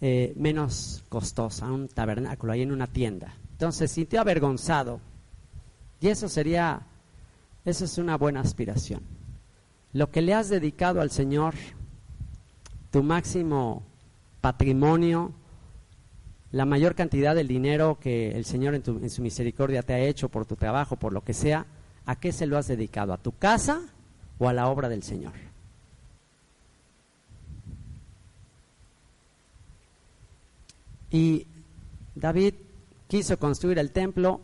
[0.00, 3.34] eh, menos costosa, un tabernáculo, ahí en una tienda.
[3.52, 5.02] Entonces se sintió avergonzado.
[6.00, 6.86] Y eso sería,
[7.66, 9.02] eso es una buena aspiración.
[9.92, 11.52] Lo que le has dedicado al Señor,
[12.90, 13.82] tu máximo
[14.40, 15.34] patrimonio,
[16.54, 20.28] la mayor cantidad del dinero que el Señor en, en, su misericordia te ha hecho
[20.28, 21.66] por tu trabajo, por lo que sea,
[22.06, 23.12] ¿a qué se lo has dedicado?
[23.12, 23.82] ¿A tu casa
[24.38, 25.32] o a la obra del Señor?
[31.10, 31.48] Y
[32.14, 32.54] David
[33.08, 34.40] quiso construir el templo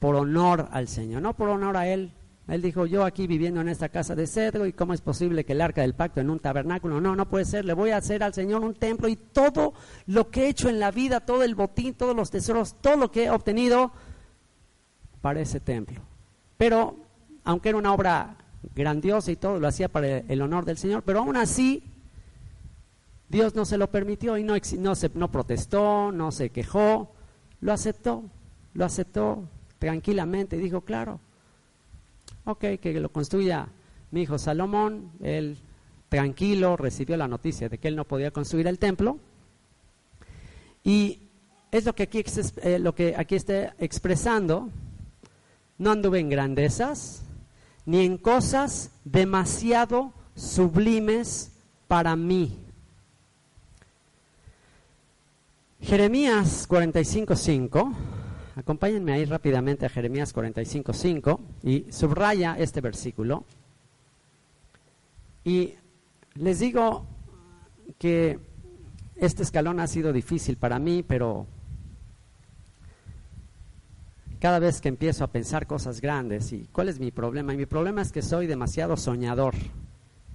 [0.00, 2.10] por honor al Señor, no por honor a él.
[2.48, 5.52] Él dijo, yo aquí viviendo en esta casa de cedro, ¿y cómo es posible que
[5.52, 7.00] el arca del pacto en un tabernáculo?
[7.00, 9.74] No, no puede ser, le voy a hacer al Señor un templo y todo
[10.06, 13.10] lo que he hecho en la vida, todo el botín, todos los tesoros, todo lo
[13.12, 13.92] que he obtenido
[15.20, 16.00] para ese templo.
[16.56, 16.96] Pero,
[17.44, 18.36] aunque era una obra
[18.74, 21.84] grandiosa y todo, lo hacía para el honor del Señor, pero aún así
[23.28, 27.12] Dios no se lo permitió y no, no, se, no protestó, no se quejó,
[27.60, 28.24] lo aceptó,
[28.74, 31.20] lo aceptó tranquilamente y dijo, claro,
[32.44, 33.68] ok, que lo construya
[34.10, 35.58] mi hijo Salomón, él
[36.08, 39.18] tranquilo recibió la noticia de que él no podía construir el templo.
[40.84, 41.20] Y
[41.70, 42.22] es lo que aquí,
[42.62, 44.68] eh, lo que aquí está expresando,
[45.78, 47.22] no anduve en grandezas
[47.86, 51.52] ni en cosas demasiado sublimes
[51.88, 52.58] para mí.
[55.80, 57.94] Jeremías 45.5,
[58.54, 63.44] acompáñenme ahí rápidamente a Jeremías 45.5 y subraya este versículo.
[65.44, 65.74] Y
[66.34, 67.06] les digo
[67.98, 68.38] que
[69.16, 71.46] este escalón ha sido difícil para mí, pero
[74.40, 76.52] cada vez que empiezo a pensar cosas grandes.
[76.52, 77.54] ¿Y cuál es mi problema?
[77.54, 79.54] Y mi problema es que soy demasiado soñador.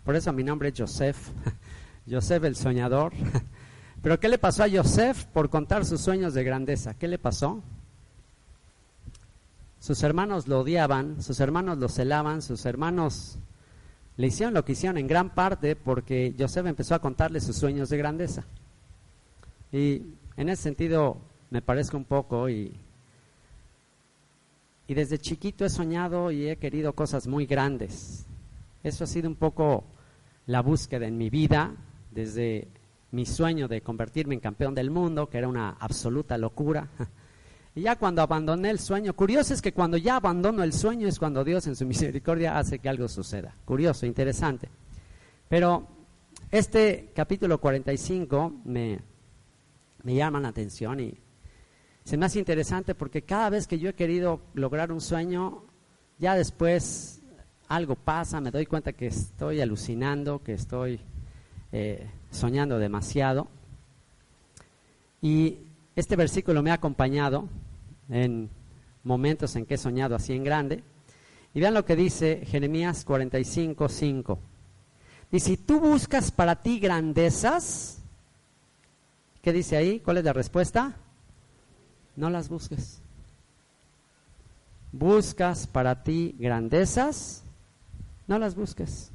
[0.04, 1.18] Por eso mi nombre es Joseph.
[2.10, 3.12] Joseph el soñador.
[4.02, 6.94] Pero ¿qué le pasó a Joseph por contar sus sueños de grandeza?
[6.94, 7.62] ¿Qué le pasó?
[9.88, 13.38] Sus hermanos lo odiaban, sus hermanos lo celaban, sus hermanos
[14.18, 17.88] le hicieron lo que hicieron en gran parte porque Joseph empezó a contarle sus sueños
[17.88, 18.44] de grandeza.
[19.72, 20.02] Y
[20.36, 21.22] en ese sentido
[21.52, 22.76] me parezco un poco y,
[24.90, 28.26] y desde chiquito he soñado y he querido cosas muy grandes.
[28.84, 29.86] Eso ha sido un poco
[30.48, 31.74] la búsqueda en mi vida,
[32.12, 32.68] desde
[33.12, 36.90] mi sueño de convertirme en campeón del mundo, que era una absoluta locura.
[37.78, 41.20] Y ya cuando abandoné el sueño, curioso es que cuando ya abandono el sueño es
[41.20, 43.54] cuando Dios en su misericordia hace que algo suceda.
[43.66, 44.68] Curioso, interesante.
[45.48, 45.88] Pero
[46.50, 49.00] este capítulo 45 me,
[50.02, 51.20] me llama la atención y
[52.04, 55.64] se me hace interesante porque cada vez que yo he querido lograr un sueño,
[56.18, 57.22] ya después
[57.68, 61.00] algo pasa, me doy cuenta que estoy alucinando, que estoy
[61.72, 63.50] eh, soñando demasiado.
[65.22, 65.60] Y
[65.96, 67.48] este versículo me ha acompañado
[68.10, 68.50] en
[69.04, 70.84] momentos en que he soñado así en grande.
[71.54, 74.40] Y vean lo que dice Jeremías 45, 5.
[75.32, 78.00] Y si tú buscas para ti grandezas,
[79.42, 80.00] ¿qué dice ahí?
[80.00, 80.96] ¿Cuál es la respuesta?
[82.16, 83.02] No las busques.
[84.92, 87.44] Buscas para ti grandezas,
[88.28, 89.12] no las busques.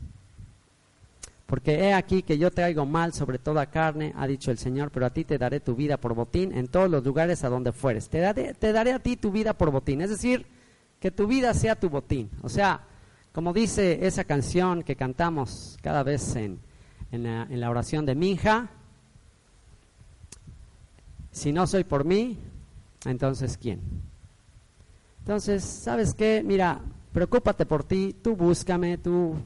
[1.53, 5.05] Porque he aquí que yo traigo mal sobre toda carne, ha dicho el Señor, pero
[5.05, 8.09] a ti te daré tu vida por botín en todos los lugares a donde fueres.
[8.09, 10.01] Te daré, te daré a ti tu vida por botín.
[10.01, 10.47] Es decir,
[10.99, 12.31] que tu vida sea tu botín.
[12.41, 12.81] O sea,
[13.35, 16.59] como dice esa canción que cantamos cada vez en,
[17.11, 18.71] la, en la oración de Minja,
[21.33, 22.39] si no soy por mí,
[23.05, 23.79] entonces ¿quién?
[25.19, 26.43] Entonces, ¿sabes qué?
[26.43, 26.81] Mira,
[27.13, 29.37] preocúpate por ti, tú búscame, tú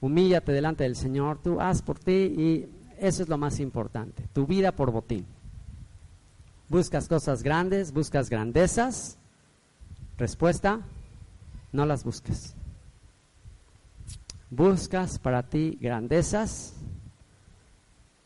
[0.00, 4.46] humíllate delante del Señor, tú haz por ti y eso es lo más importante, tu
[4.46, 5.26] vida por botín.
[6.70, 9.18] Buscas cosas grandes, buscas grandezas.
[10.16, 10.80] Respuesta,
[11.72, 12.54] no las busques.
[14.50, 16.74] Buscas para ti grandezas,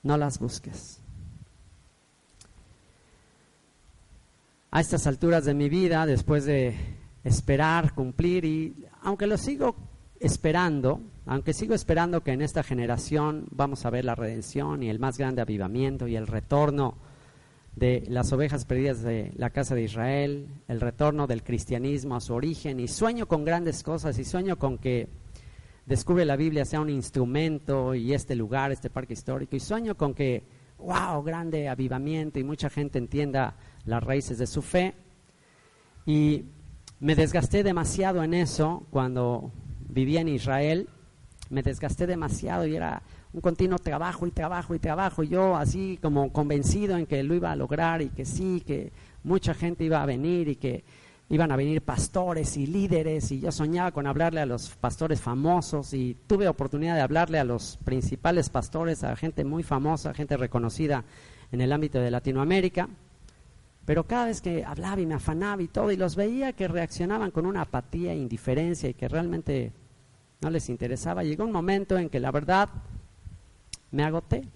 [0.02, 1.00] no las busques.
[4.70, 6.76] A estas alturas de mi vida, después de
[7.22, 9.74] esperar, cumplir, y aunque lo sigo
[10.20, 14.98] esperando, aunque sigo esperando que en esta generación vamos a ver la redención y el
[14.98, 16.96] más grande avivamiento y el retorno
[17.76, 22.34] de las ovejas perdidas de la casa de Israel, el retorno del cristianismo a su
[22.34, 25.08] origen y sueño con grandes cosas y sueño con que
[25.86, 30.14] descubre la Biblia sea un instrumento y este lugar, este parque histórico y sueño con
[30.14, 30.44] que,
[30.78, 34.94] wow, grande avivamiento y mucha gente entienda las raíces de su fe.
[36.06, 36.44] Y
[37.00, 39.52] me desgasté demasiado en eso cuando
[39.88, 40.88] vivía en Israel,
[41.50, 43.02] me desgasté demasiado y era
[43.32, 45.22] un continuo trabajo y trabajo y trabajo.
[45.22, 48.92] Y yo así como convencido en que lo iba a lograr y que sí, que
[49.22, 50.84] mucha gente iba a venir y que
[51.30, 55.94] iban a venir pastores y líderes y yo soñaba con hablarle a los pastores famosos
[55.94, 61.04] y tuve oportunidad de hablarle a los principales pastores, a gente muy famosa, gente reconocida
[61.50, 62.88] en el ámbito de Latinoamérica.
[63.86, 67.30] Pero cada vez que hablaba y me afanaba y todo, y los veía que reaccionaban
[67.30, 69.72] con una apatía e indiferencia y que realmente
[70.40, 72.68] no les interesaba, llegó un momento en que la verdad
[73.90, 74.48] me agoté.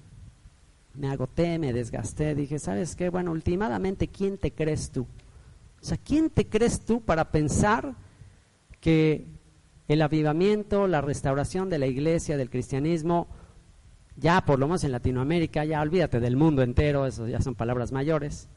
[0.95, 2.35] Me agoté, me desgasté.
[2.35, 3.09] Dije, ¿sabes qué?
[3.09, 5.03] Bueno, últimamente, ¿quién te crees tú?
[5.81, 7.95] O sea, ¿quién te crees tú para pensar
[8.81, 9.27] que
[9.87, 13.29] el avivamiento, la restauración de la iglesia, del cristianismo,
[14.17, 17.93] ya por lo menos en Latinoamérica, ya olvídate del mundo entero, eso ya son palabras
[17.93, 18.49] mayores,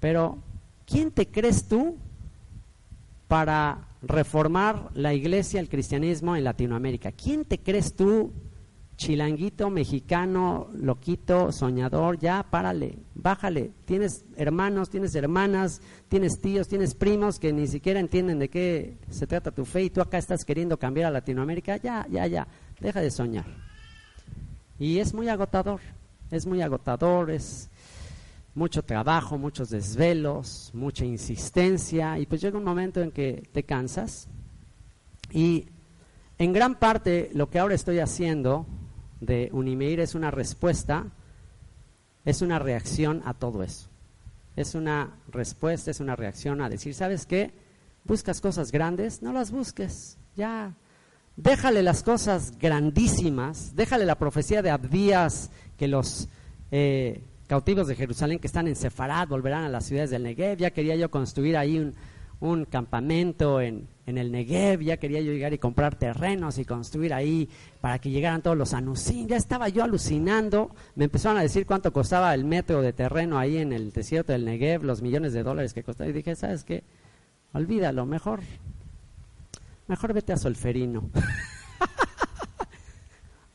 [0.00, 0.38] pero,
[0.86, 1.96] ¿quién te crees tú
[3.28, 7.12] para reformar la iglesia, el cristianismo en Latinoamérica?
[7.12, 8.32] ¿Quién te crees tú,
[8.96, 12.18] chilanguito, mexicano, loquito, soñador?
[12.18, 13.70] Ya, párale, bájale.
[13.84, 19.26] Tienes hermanos, tienes hermanas, tienes tíos, tienes primos que ni siquiera entienden de qué se
[19.26, 21.76] trata tu fe y tú acá estás queriendo cambiar a Latinoamérica.
[21.78, 22.48] Ya, ya, ya,
[22.80, 23.46] deja de soñar.
[24.78, 25.80] Y es muy agotador,
[26.30, 27.70] es muy agotador, es
[28.54, 34.28] mucho trabajo, muchos desvelos, mucha insistencia y pues llega un momento en que te cansas
[35.30, 35.68] y
[36.38, 38.66] en gran parte lo que ahora estoy haciendo
[39.20, 41.06] de Unimeir es una respuesta,
[42.24, 43.88] es una reacción a todo eso.
[44.56, 47.54] Es una respuesta, es una reacción a decir, ¿sabes qué?
[48.04, 50.74] Buscas cosas grandes, no las busques, ya.
[51.36, 56.28] Déjale las cosas grandísimas, déjale la profecía de Abdías que los...
[56.70, 60.56] Eh, cautivos de Jerusalén que están en Sefarad volverán a las ciudades del Negev.
[60.56, 61.92] Ya quería yo construir ahí
[62.40, 67.50] un campamento en, el Negev, ya quería yo llegar y comprar terrenos y construir ahí
[67.82, 69.26] para que llegaran todos los anusim.
[69.26, 73.58] Ya estaba yo alucinando, me empezaron a decir cuánto costaba el metro de terreno ahí
[73.58, 76.08] en el desierto del Negev, los millones de dólares que costaba.
[76.08, 76.84] Y dije, ¿sabes qué?
[77.52, 78.40] Olvídalo, mejor,
[79.88, 81.10] mejor vete a Solferino.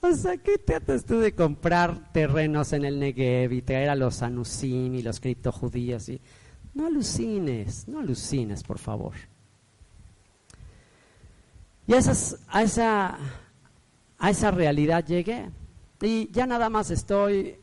[0.08, 4.22] o sea, ¿qué tratas tú de comprar terrenos en el Negev y traer a los
[4.22, 6.10] anusim y los criptojudíos?
[6.10, 6.22] Y,
[6.74, 9.14] no alucines, no alucines, por favor.
[11.88, 13.18] Y a, esa,
[14.20, 15.50] a esa realidad llegué.
[16.02, 17.56] Y ya nada más estoy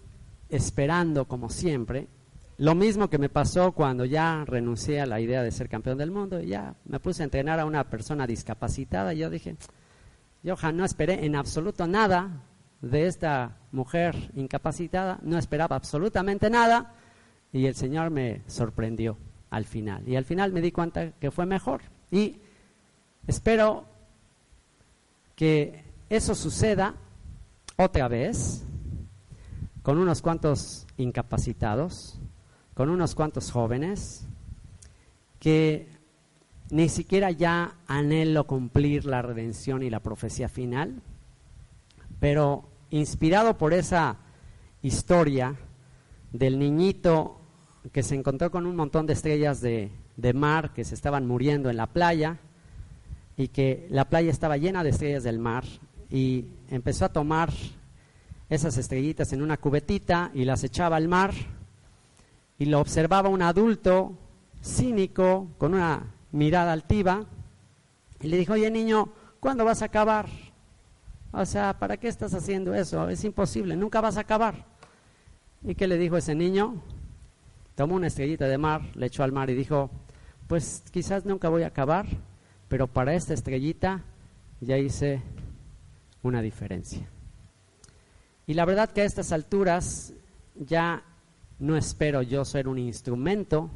[0.48, 2.08] esperando, como siempre,
[2.58, 6.10] lo mismo que me pasó cuando ya renuncié a la idea de ser campeón del
[6.10, 9.56] mundo y ya me puse a entrenar a una persona discapacitada y yo dije,
[10.44, 12.42] yo no esperé en absoluto nada
[12.82, 16.92] de esta mujer incapacitada, no esperaba absolutamente nada
[17.50, 19.16] y el Señor me sorprendió
[19.48, 20.06] al final.
[20.06, 21.80] Y al final me di cuenta que fue mejor.
[22.10, 22.40] Y
[23.26, 23.86] espero
[25.34, 26.94] que eso suceda
[27.76, 28.64] otra vez
[29.82, 32.18] con unos cuantos incapacitados,
[32.74, 34.26] con unos cuantos jóvenes
[35.38, 35.88] que
[36.74, 41.02] ni siquiera ya anhelo cumplir la redención y la profecía final,
[42.18, 44.16] pero inspirado por esa
[44.82, 45.54] historia
[46.32, 47.38] del niñito
[47.92, 51.70] que se encontró con un montón de estrellas de, de mar que se estaban muriendo
[51.70, 52.40] en la playa,
[53.36, 55.62] y que la playa estaba llena de estrellas del mar
[56.10, 57.52] y empezó a tomar
[58.50, 61.34] esas estrellitas en una cubetita y las echaba al mar
[62.58, 64.18] y lo observaba un adulto
[64.60, 67.24] cínico con una mirada altiva
[68.20, 70.28] y le dijo, oye niño, ¿cuándo vas a acabar?
[71.30, 73.08] O sea, ¿para qué estás haciendo eso?
[73.08, 74.66] Es imposible, nunca vas a acabar.
[75.62, 76.82] ¿Y qué le dijo ese niño?
[77.76, 79.90] Tomó una estrellita de mar, le echó al mar y dijo,
[80.48, 82.06] pues quizás nunca voy a acabar,
[82.68, 84.02] pero para esta estrellita
[84.60, 85.22] ya hice
[86.24, 87.08] una diferencia.
[88.46, 90.12] Y la verdad que a estas alturas
[90.56, 91.04] ya
[91.60, 93.70] no espero yo ser un instrumento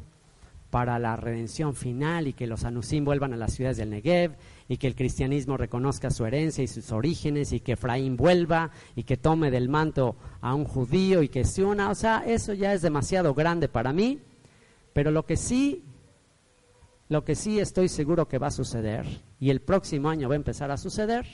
[0.69, 4.35] para la redención final y que los anusim vuelvan a las ciudades del Negev
[4.67, 9.03] y que el cristianismo reconozca su herencia y sus orígenes y que Efraín vuelva y
[9.03, 11.89] que tome del manto a un judío y que se una.
[11.89, 14.19] O sea, eso ya es demasiado grande para mí,
[14.93, 15.83] pero lo que sí
[17.09, 19.05] lo que sí estoy seguro que va a suceder,
[19.39, 21.25] y el próximo año va a empezar a suceder,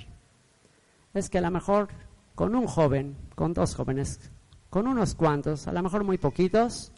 [1.14, 1.90] es que a lo mejor
[2.34, 4.32] con un joven, con dos jóvenes,
[4.70, 6.94] con unos cuantos, a lo mejor muy poquitos,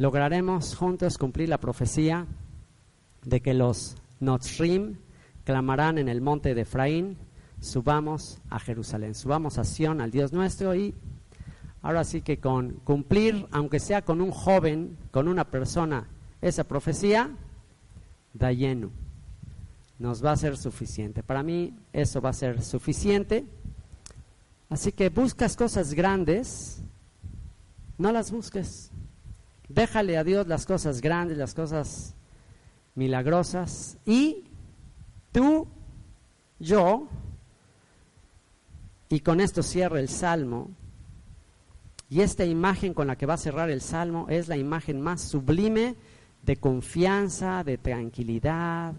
[0.00, 2.26] lograremos juntos cumplir la profecía
[3.22, 4.96] de que los Notzrim
[5.44, 7.18] clamarán en el monte de Efraín,
[7.60, 10.94] subamos a Jerusalén, subamos a Sión, al Dios nuestro, y
[11.82, 16.08] ahora sí que con cumplir, aunque sea con un joven, con una persona
[16.40, 17.36] esa profecía
[18.32, 18.92] da lleno.
[19.98, 21.22] Nos va a ser suficiente.
[21.22, 23.44] Para mí eso va a ser suficiente.
[24.70, 26.82] Así que buscas cosas grandes,
[27.98, 28.89] no las busques.
[29.70, 32.16] Déjale a Dios las cosas grandes, las cosas
[32.96, 33.98] milagrosas.
[34.04, 34.44] Y
[35.30, 35.68] tú,
[36.58, 37.06] yo,
[39.08, 40.70] y con esto cierra el Salmo,
[42.08, 45.20] y esta imagen con la que va a cerrar el Salmo es la imagen más
[45.20, 45.94] sublime
[46.42, 48.94] de confianza, de tranquilidad,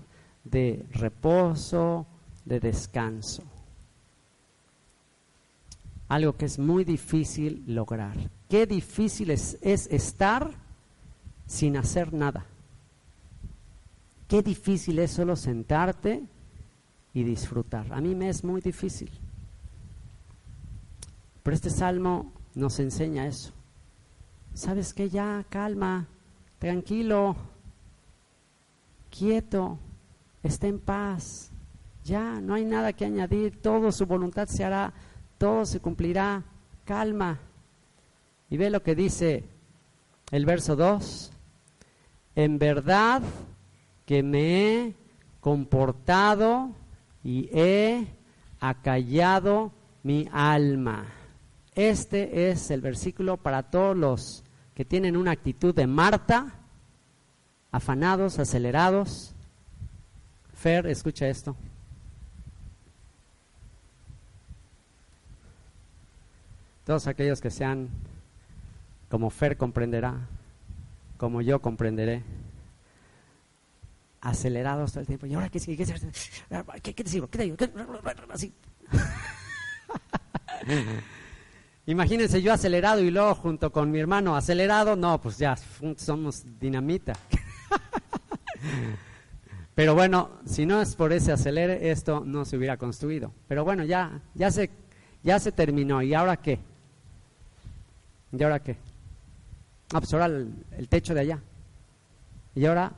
[0.45, 2.07] de reposo,
[2.45, 3.43] de descanso.
[6.07, 8.15] Algo que es muy difícil lograr.
[8.51, 10.51] Qué difícil es, estar
[11.47, 12.45] sin hacer nada.
[14.27, 16.21] Qué difícil es solo sentarte
[17.13, 17.93] y disfrutar.
[17.93, 19.09] A mí me es muy difícil.
[21.41, 23.53] Pero este salmo nos enseña eso.
[24.53, 25.09] ¿Sabes qué?
[25.09, 26.09] Ya, calma,
[26.59, 27.37] tranquilo,
[29.09, 29.79] quieto,
[30.43, 31.51] está en paz.
[32.03, 34.91] Ya, no hay nada que añadir, todo su voluntad se hará,
[35.37, 36.43] todo se cumplirá.
[36.83, 37.39] Calma.
[38.51, 39.45] Y ve lo que dice
[40.29, 41.31] el verso 2.
[42.35, 43.21] En verdad
[44.05, 44.95] que me he
[45.39, 46.71] comportado
[47.23, 48.07] y he
[48.59, 49.71] acallado
[50.03, 51.05] mi alma.
[51.75, 54.43] Este es el versículo para todos los
[54.75, 56.53] que tienen una actitud de Marta,
[57.71, 59.33] afanados, acelerados.
[60.53, 61.55] Fer, escucha esto.
[66.85, 68.10] Todos aquellos que sean
[69.11, 70.29] como Fer comprenderá,
[71.17, 72.23] como yo comprenderé,
[74.21, 75.25] acelerados todo el tiempo.
[75.25, 75.85] ¿Y ahora qué sigue?
[75.85, 75.93] ¿Qué,
[76.81, 77.27] qué, qué te sigo?
[77.27, 77.57] ¿Qué te digo?
[78.29, 78.53] Así.
[81.87, 85.57] Imagínense yo acelerado y luego junto con mi hermano acelerado, no, pues ya
[85.97, 87.11] somos dinamita.
[89.75, 93.33] Pero bueno, si no es por ese acelere, esto no se hubiera construido.
[93.49, 94.69] Pero bueno, ya, ya se,
[95.21, 96.01] ya se terminó.
[96.01, 96.59] ¿Y ahora qué?
[98.31, 98.77] ¿Y ahora qué?
[99.93, 101.41] Ah, pues ahora el, techo de allá.
[102.55, 102.93] Y ahora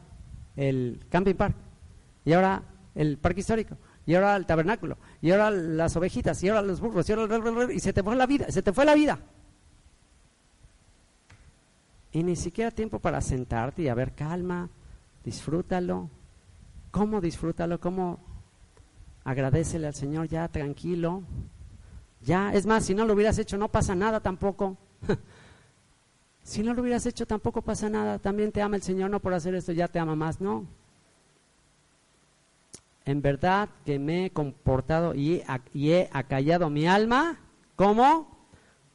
[0.55, 1.55] el camping park.
[2.25, 2.63] Y ahora
[2.95, 3.77] el parque histórico.
[4.05, 4.97] Y ahora el tabernáculo.
[5.21, 6.41] Y ahora las ovejitas.
[6.43, 7.09] Y ahora los burros.
[7.09, 8.51] Y, ahora, y se te fue la vida.
[8.51, 9.19] Se te fue la vida.
[12.11, 14.69] Y ni siquiera tiempo para sentarte y a ver calma.
[15.23, 16.09] Disfrútalo.
[16.91, 17.79] ¿Cómo disfrútalo?
[17.79, 18.19] ¿Cómo
[19.23, 21.23] agradecele al Señor ya tranquilo?
[22.21, 24.77] Ya, es más, si no lo hubieras hecho no pasa nada tampoco.
[26.43, 28.19] Si no lo hubieras hecho tampoco pasa nada.
[28.19, 30.65] También te ama el Señor, no por hacer esto ya te ama más, no.
[33.05, 35.41] En verdad que me he comportado y
[35.73, 37.37] he, acallado mi alma,
[37.75, 38.27] ¿cómo?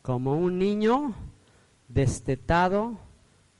[0.02, 1.14] Como un niño
[1.88, 2.98] destetado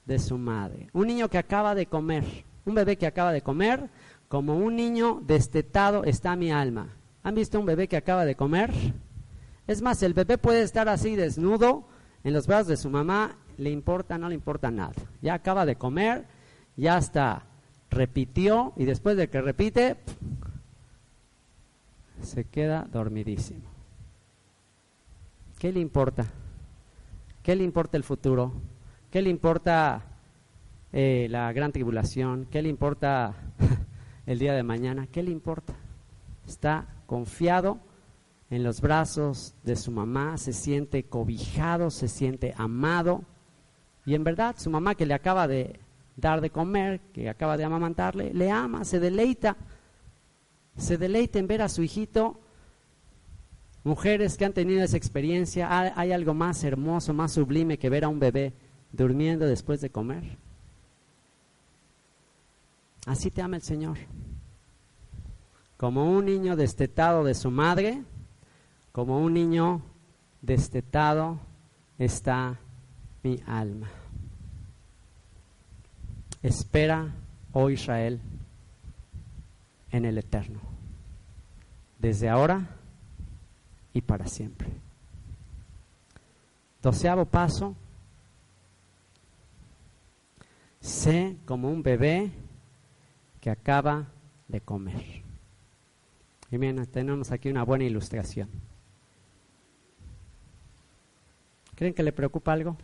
[0.07, 0.89] de su madre.
[0.93, 2.25] Un niño que acaba de comer,
[2.65, 3.91] un bebé que acaba de comer,
[4.29, 6.95] como un niño destetado está mi alma.
[7.23, 8.71] ¿Han visto un bebé que acaba de comer?
[9.67, 11.85] Es más, el bebé puede estar así desnudo
[12.25, 14.95] en los brazos de su mamá le importa, no le importa nada.
[15.21, 16.27] Ya acaba de comer,
[16.77, 17.45] ya hasta
[17.91, 19.97] repitió y después de que repite,
[22.23, 23.69] se queda dormidísimo.
[25.59, 26.27] ¿Qué le importa?
[27.43, 28.53] ¿Qué le importa el futuro?
[29.11, 30.03] ¿Qué le importa
[30.93, 32.47] eh, la gran tribulación?
[32.51, 33.35] ¿Qué le importa
[34.27, 35.09] el día de mañana?
[35.09, 35.75] ¿Qué le importa?
[36.47, 37.81] Está confiado
[38.51, 43.25] en los brazos de su mamá, se siente cobijado, se siente amado
[44.09, 45.79] y en verdad, su mamá que le acaba de
[46.17, 49.55] dar de comer, que acaba de amamantarle, le ama, se deleita,
[50.79, 52.41] se deleita en ver a su hijito.
[53.85, 58.09] Mujeres que han tenido esa experiencia, ¿hay algo más hermoso, más sublime que ver a
[58.09, 58.55] un bebé
[58.93, 60.39] durmiendo después de comer?
[63.05, 63.99] Así te ama el Señor.
[65.77, 68.03] Como un niño destetado de su madre,
[68.91, 69.83] como un niño
[70.41, 71.39] destetado
[71.99, 72.59] está
[73.23, 73.91] mi alma.
[76.43, 77.15] Espera,
[77.53, 78.21] oh Israel,
[79.91, 80.61] en el eterno,
[81.99, 82.77] desde ahora
[83.93, 84.69] y para siempre.
[86.83, 87.75] Doceavo paso,
[90.81, 92.31] sé como un bebé
[93.41, 94.07] que acaba
[94.47, 95.23] de comer.
[96.51, 98.49] Y bien, tenemos aquí una buena ilustración.
[101.75, 102.77] ¿Creen que le preocupa algo?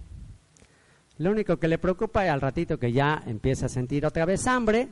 [1.19, 4.47] Lo único que le preocupa es al ratito que ya empieza a sentir otra vez
[4.47, 4.89] hambre,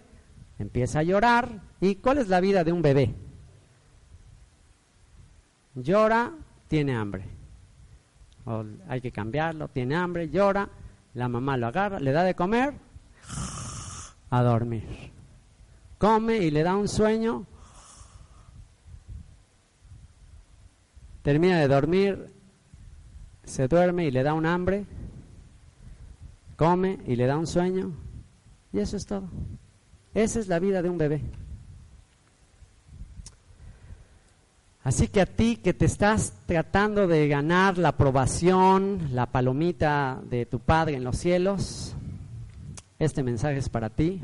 [0.59, 1.61] empieza a llorar.
[1.81, 3.15] ¿Y cuál es la vida de un bebé?
[5.75, 6.33] Llora,
[6.69, 7.25] tiene hambre.
[8.89, 10.69] Hay que cambiarlo, tiene hambre, llora,
[11.15, 12.75] la mamá lo agarra, le da de comer,
[14.31, 15.13] a dormir.
[15.99, 17.47] Come y le da un sueño,
[21.23, 22.35] termina de dormir,
[23.45, 24.87] se duerme y le da un hambre,
[26.63, 27.91] come y le da un sueño
[28.73, 29.29] y eso es todo.
[30.15, 31.21] Esa es la vida de un bebé.
[34.85, 40.47] Así que a ti que te estás tratando de ganar la aprobación, la palomita de
[40.47, 41.97] tu Padre en los cielos,
[43.01, 44.21] este mensaje es para ti.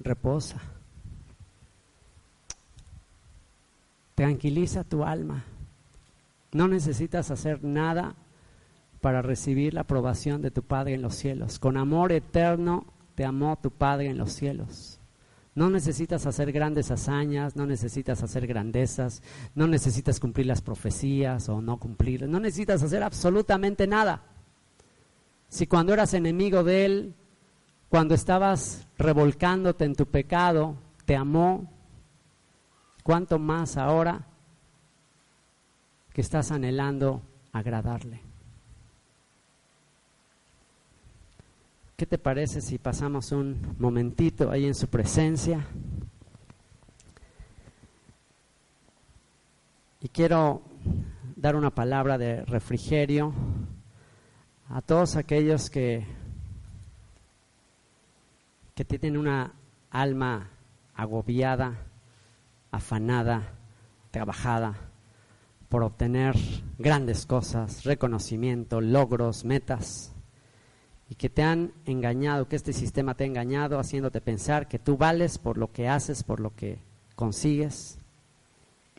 [0.00, 0.58] Reposa.
[4.14, 5.44] Tranquiliza tu alma.
[6.52, 8.14] No necesitas hacer nada
[9.02, 11.58] para recibir la aprobación de tu Padre en los cielos.
[11.58, 12.86] Con amor eterno
[13.16, 15.00] te amó tu Padre en los cielos.
[15.56, 19.20] No necesitas hacer grandes hazañas, no necesitas hacer grandezas,
[19.56, 24.22] no necesitas cumplir las profecías o no cumplirlas, no necesitas hacer absolutamente nada.
[25.48, 27.14] Si cuando eras enemigo de Él,
[27.88, 31.68] cuando estabas revolcándote en tu pecado, te amó,
[33.02, 34.28] ¿cuánto más ahora
[36.14, 37.20] que estás anhelando
[37.52, 38.31] agradarle?
[42.02, 45.64] ¿Qué te parece si pasamos un momentito ahí en su presencia?
[50.00, 50.62] Y quiero
[51.36, 53.32] dar una palabra de refrigerio
[54.68, 56.04] a todos aquellos que,
[58.74, 59.52] que tienen una
[59.88, 60.50] alma
[60.96, 61.86] agobiada,
[62.72, 63.60] afanada,
[64.10, 64.74] trabajada
[65.68, 66.34] por obtener
[66.80, 70.11] grandes cosas, reconocimiento, logros, metas
[71.12, 74.96] y que te han engañado, que este sistema te ha engañado haciéndote pensar que tú
[74.96, 76.78] vales por lo que haces, por lo que
[77.16, 77.98] consigues.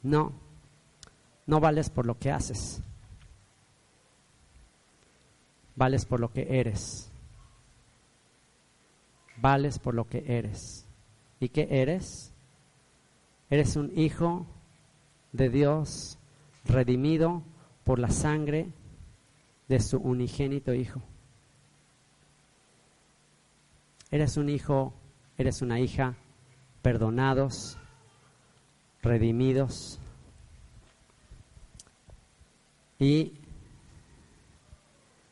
[0.04, 0.32] No,
[1.48, 2.84] no vales por lo que haces.
[5.76, 7.10] Vales por lo que eres.
[9.38, 10.86] vales por lo que eres.
[11.40, 12.32] ¿Y qué eres?
[13.50, 14.46] Eres un hijo
[15.32, 16.20] de Dios
[16.64, 17.42] redimido
[17.84, 18.68] por la sangre
[19.68, 21.02] de su unigénito Hijo.
[24.14, 24.94] Eres un hijo,
[25.40, 26.14] eres una hija,
[26.84, 27.80] perdonados,
[29.02, 30.00] redimidos.
[33.00, 33.34] Y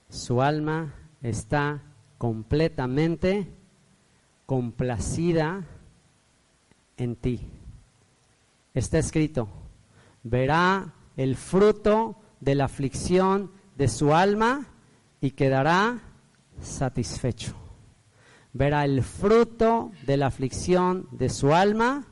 [0.10, 1.84] su alma está
[2.18, 3.54] completamente
[4.48, 5.64] complacida
[6.98, 7.52] en ti.
[8.74, 9.48] Está escrito,
[10.24, 14.66] verá el fruto de la aflicción de su alma
[15.22, 16.00] y quedará
[16.60, 17.62] satisfecho.
[18.54, 22.06] Verá el fruto de la aflicción de su alma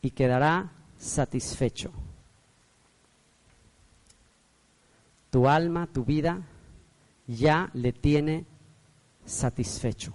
[0.00, 1.90] y quedará satisfecho.
[5.30, 6.42] Tu alma, tu vida,
[7.26, 8.46] ya le tiene
[9.24, 10.12] satisfecho.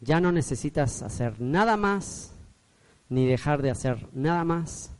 [0.00, 2.32] Ya no necesitas hacer nada más,
[3.08, 4.90] ni dejar de hacer nada más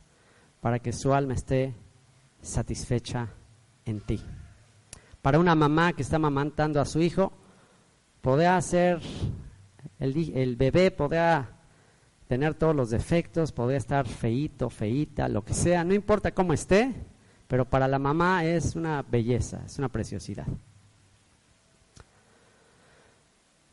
[0.61, 1.75] para que su alma esté
[2.41, 3.29] satisfecha
[3.85, 4.21] en ti.
[5.21, 7.31] Para una mamá que está amamantando a su hijo,
[8.21, 9.01] podrá hacer,
[9.99, 11.59] el, el bebé podrá
[12.27, 16.93] tener todos los defectos, podría estar feíto, feíta, lo que sea, no importa cómo esté,
[17.47, 20.45] pero para la mamá es una belleza, es una preciosidad.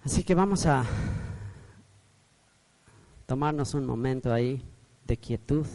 [0.03, 0.85] Así que vamos a
[3.27, 4.63] tomarnos un momento ahí
[5.05, 5.67] de quietud,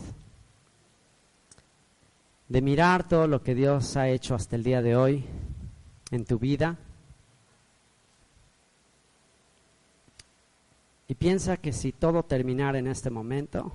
[2.47, 5.25] de mirar todo lo que Dios ha hecho hasta el día de hoy
[6.11, 6.77] en tu vida.
[11.11, 13.73] Y piensa que si todo terminara en este momento,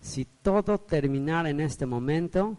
[0.00, 2.56] si todo terminara en este momento,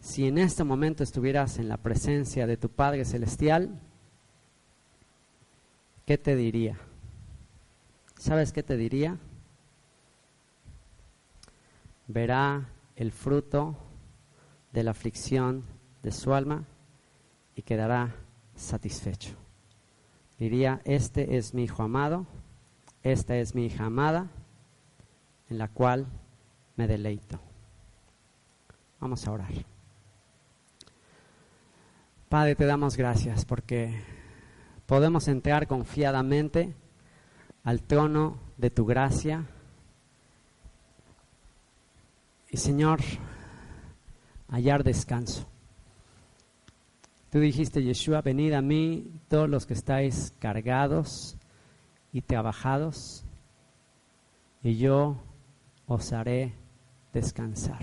[0.00, 3.78] si en este momento estuvieras en la presencia de tu Padre Celestial,
[6.06, 6.78] ¿qué te diría?
[8.14, 9.18] ¿Sabes qué te diría?
[12.08, 13.76] Verá el fruto
[14.72, 15.64] de la aflicción
[16.02, 16.64] de su alma
[17.54, 18.14] y quedará
[18.54, 19.45] satisfecho.
[20.38, 22.26] Diría, este es mi hijo amado,
[23.02, 24.28] esta es mi hija amada,
[25.48, 26.06] en la cual
[26.76, 27.40] me deleito.
[29.00, 29.52] Vamos a orar.
[32.28, 34.02] Padre, te damos gracias porque
[34.86, 36.74] podemos entrar confiadamente
[37.64, 39.46] al trono de tu gracia.
[42.50, 43.00] Y Señor,
[44.48, 45.46] hallar descanso.
[47.36, 51.36] Tú dijiste, Yeshua, venid a mí todos los que estáis cargados
[52.10, 53.26] y trabajados,
[54.62, 55.18] y yo
[55.86, 56.54] os haré
[57.12, 57.82] descansar.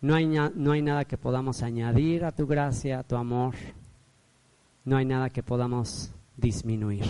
[0.00, 3.54] No hay, no hay nada que podamos añadir a tu gracia, a tu amor,
[4.84, 7.04] no hay nada que podamos disminuir.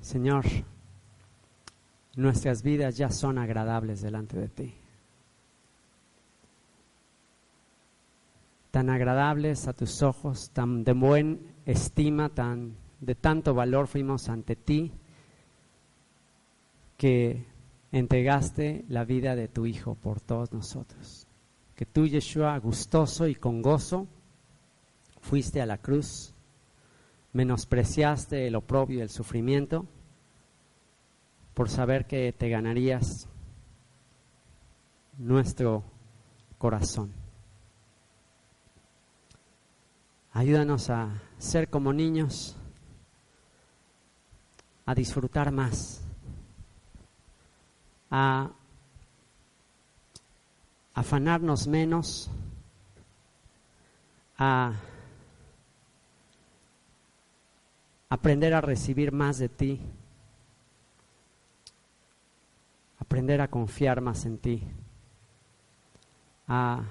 [0.00, 0.46] Señor,
[2.16, 4.74] nuestras vidas ya son agradables delante de ti.
[8.70, 14.56] Tan agradables a tus ojos, tan de buen estima, tan de tanto valor fuimos ante
[14.56, 14.92] ti
[16.96, 17.44] que
[17.92, 21.26] entregaste la vida de tu Hijo por todos nosotros.
[21.76, 24.06] Que tú, Yeshua, gustoso y con gozo,
[25.20, 26.34] fuiste a la cruz,
[27.32, 29.86] menospreciaste el oprobio y el sufrimiento
[31.54, 33.28] por saber que te ganarías
[35.18, 35.84] nuestro
[36.58, 37.12] corazón.
[40.32, 42.56] Ayúdanos a ser como niños,
[44.84, 46.04] a disfrutar más
[48.16, 48.48] a
[50.94, 52.30] afanarnos menos,
[54.38, 54.72] a
[58.08, 59.80] aprender a recibir más de ti,
[63.14, 64.60] aprender a confiar más en ti,
[66.48, 66.82] a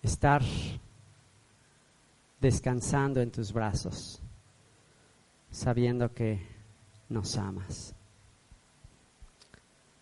[0.00, 0.40] estar
[2.40, 4.22] descansando en tus brazos,
[5.50, 6.40] sabiendo que
[7.10, 7.94] nos amas.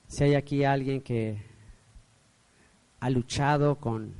[0.06, 1.42] Si hay aquí alguien que
[3.00, 4.14] ha luchado con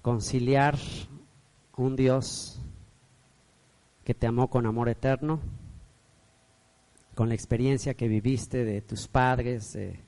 [0.00, 0.78] conciliar
[1.76, 2.60] un Dios
[4.10, 5.38] que te amó con amor eterno,
[7.14, 10.00] con la experiencia que viviste de tus padres, de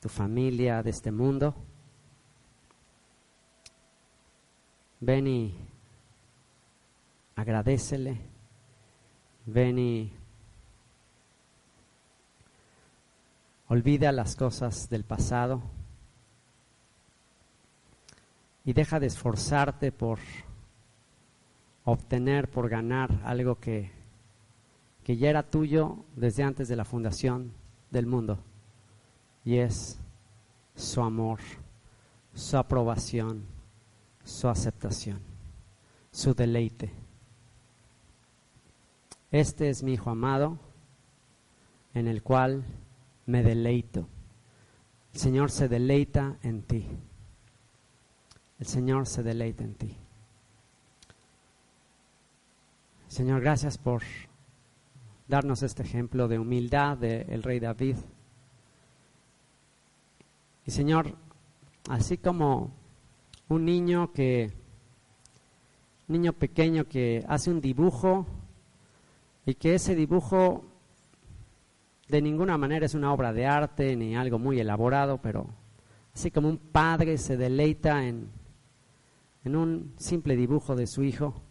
[0.00, 1.54] tu familia, de este mundo,
[5.00, 5.54] ven y
[7.34, 8.22] agradecele.
[9.44, 10.12] Ven y
[13.68, 15.60] Olvida las cosas del pasado.
[18.64, 20.20] Y deja de esforzarte por
[21.86, 23.90] obtener, por ganar algo que,
[25.04, 27.52] que ya era tuyo desde antes de la fundación
[27.90, 28.40] del mundo.
[29.44, 29.98] Y es
[30.74, 31.38] su amor,
[32.34, 33.44] su aprobación,
[34.24, 35.20] su aceptación,
[36.10, 36.92] su deleite.
[39.30, 40.58] Este es mi Hijo amado,
[41.94, 42.64] en el cual
[43.26, 44.08] me deleito.
[45.14, 46.84] El Señor se deleita en ti.
[48.58, 49.96] El Señor se deleita en ti.
[53.16, 54.02] Señor, gracias por
[55.26, 57.96] darnos este ejemplo de humildad del rey David.
[60.66, 61.16] Y Señor,
[61.88, 62.74] así como
[63.48, 64.52] un niño que,
[66.08, 68.26] niño pequeño que hace un dibujo
[69.46, 70.66] y que ese dibujo
[72.08, 75.46] de ninguna manera es una obra de arte ni algo muy elaborado, pero
[76.14, 78.28] así como un padre se deleita en,
[79.42, 81.45] en un simple dibujo de su hijo,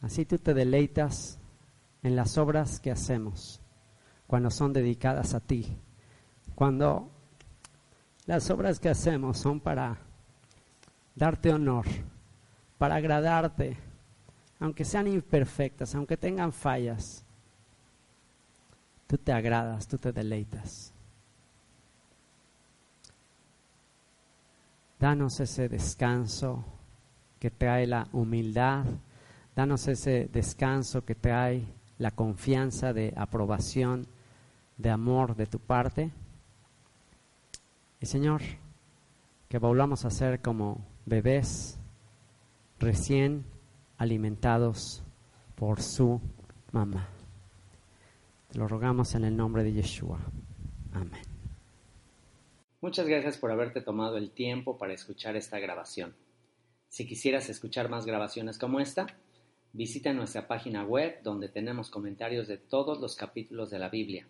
[0.00, 1.38] así tú te deleitas
[2.02, 3.60] en las obras que hacemos
[4.26, 5.76] cuando son dedicadas a ti,
[6.54, 7.10] cuando
[8.26, 9.98] las obras que hacemos son para
[11.14, 11.86] darte honor,
[12.78, 13.76] para agradarte,
[14.58, 17.24] aunque sean imperfectas, aunque tengan fallas
[19.10, 20.92] Tú te agradas, tú te deleitas.
[25.00, 26.64] Danos ese descanso
[27.40, 28.84] que trae la humildad.
[29.60, 31.66] Danos ese descanso que trae
[31.98, 34.06] la confianza de aprobación,
[34.78, 36.10] de amor de tu parte.
[38.00, 38.40] Y Señor,
[39.50, 41.78] que volvamos a ser como bebés
[42.78, 43.44] recién
[43.98, 45.02] alimentados
[45.56, 46.22] por su
[46.72, 47.10] mamá.
[48.48, 50.20] Te lo rogamos en el nombre de Yeshua.
[50.94, 51.20] Amén.
[52.80, 56.14] Muchas gracias por haberte tomado el tiempo para escuchar esta grabación.
[56.88, 59.06] Si quisieras escuchar más grabaciones como esta,
[59.72, 64.26] visita nuestra página web donde tenemos comentarios de todos los capítulos de la Biblia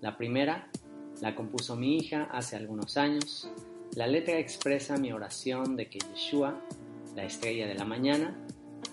[0.00, 0.68] La primera
[1.20, 3.50] la compuso mi hija hace algunos años
[3.94, 6.58] la letra expresa mi oración de que Yeshua,
[7.14, 8.34] la estrella de la mañana,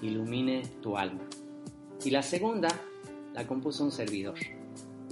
[0.01, 1.23] ilumine tu alma.
[2.03, 2.67] Y la segunda
[3.33, 4.37] la compuso un servidor,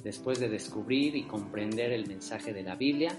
[0.07, 3.11] después de descubrir y comprender el mensaje de la Biblia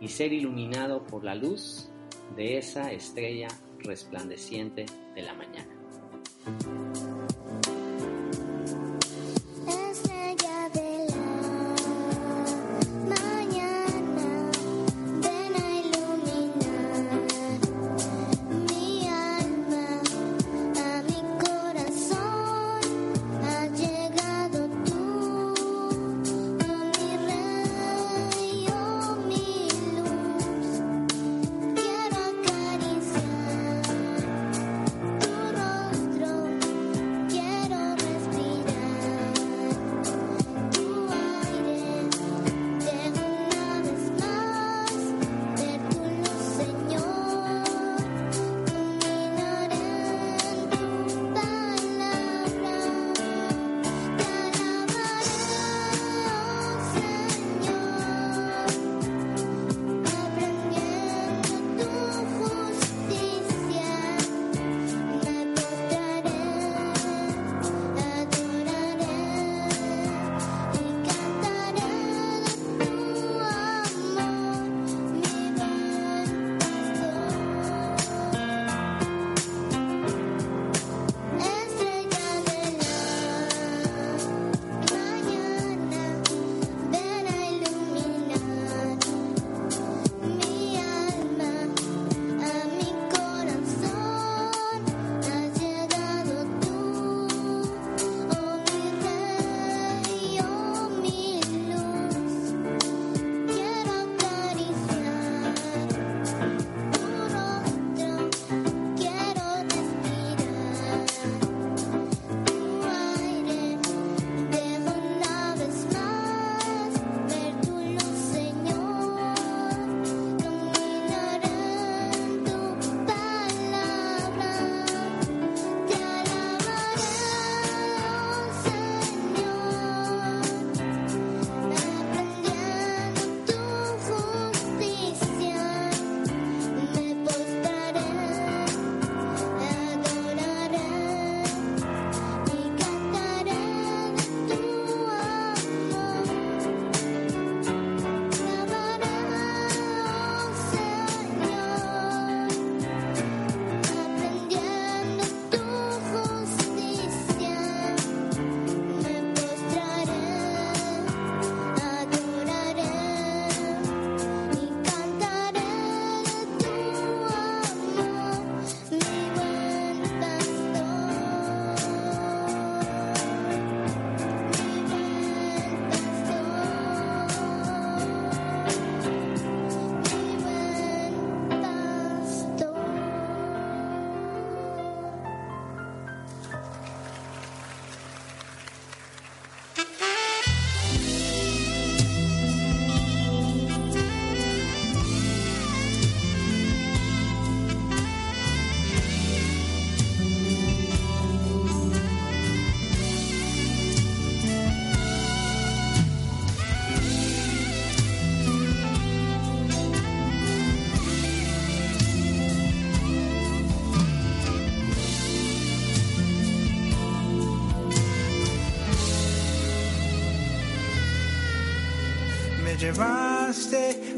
[0.00, 1.88] y ser iluminado por la luz
[2.34, 3.46] de esa estrella
[3.84, 6.83] resplandeciente de la mañana.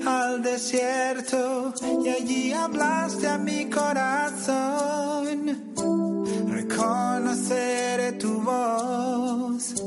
[0.07, 1.72] al desierto
[2.04, 5.38] y allí hablaste a mi corazón.
[6.48, 9.82] Reconoceré tu voz,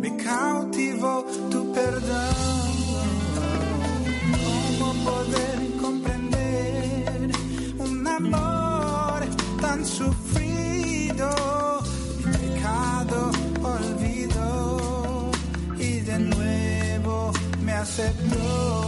[0.00, 2.34] me cautivó tu perdón.
[4.78, 7.30] ¿Cómo poder comprender
[7.78, 9.20] un amor
[9.60, 11.28] tan sufrido?
[12.24, 13.30] Mi pecado
[13.62, 15.30] olvidó
[15.78, 17.32] y de nuevo
[17.62, 18.81] me aceptó.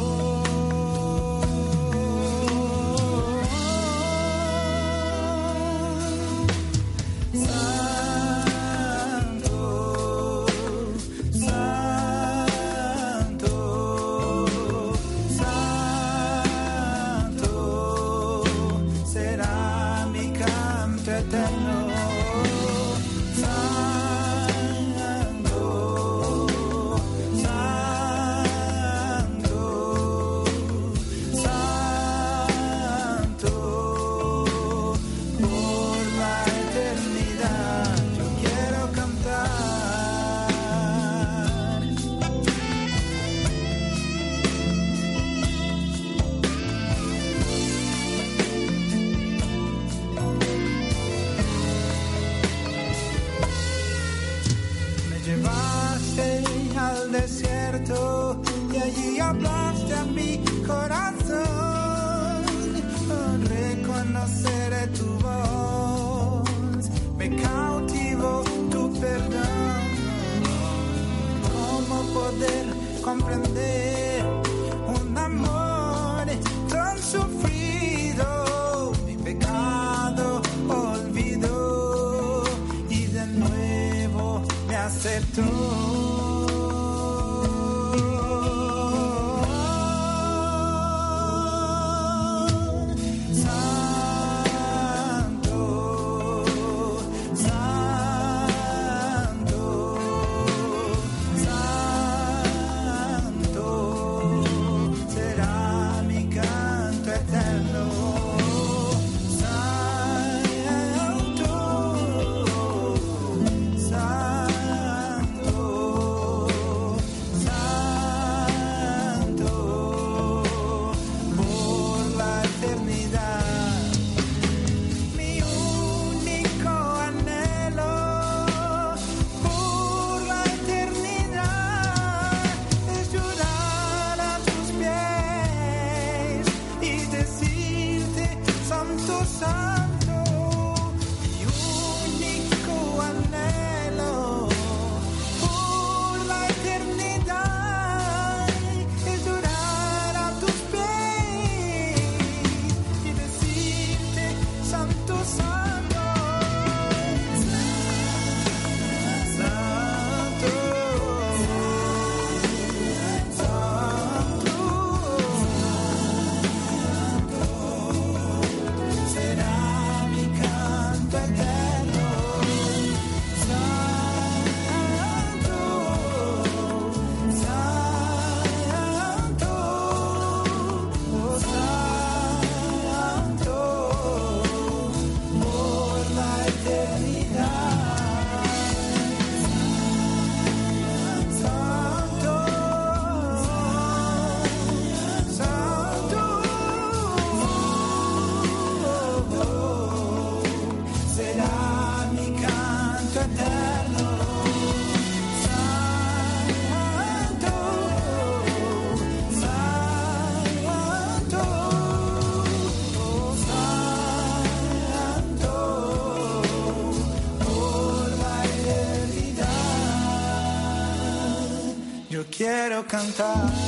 [222.44, 223.63] quiero cantar.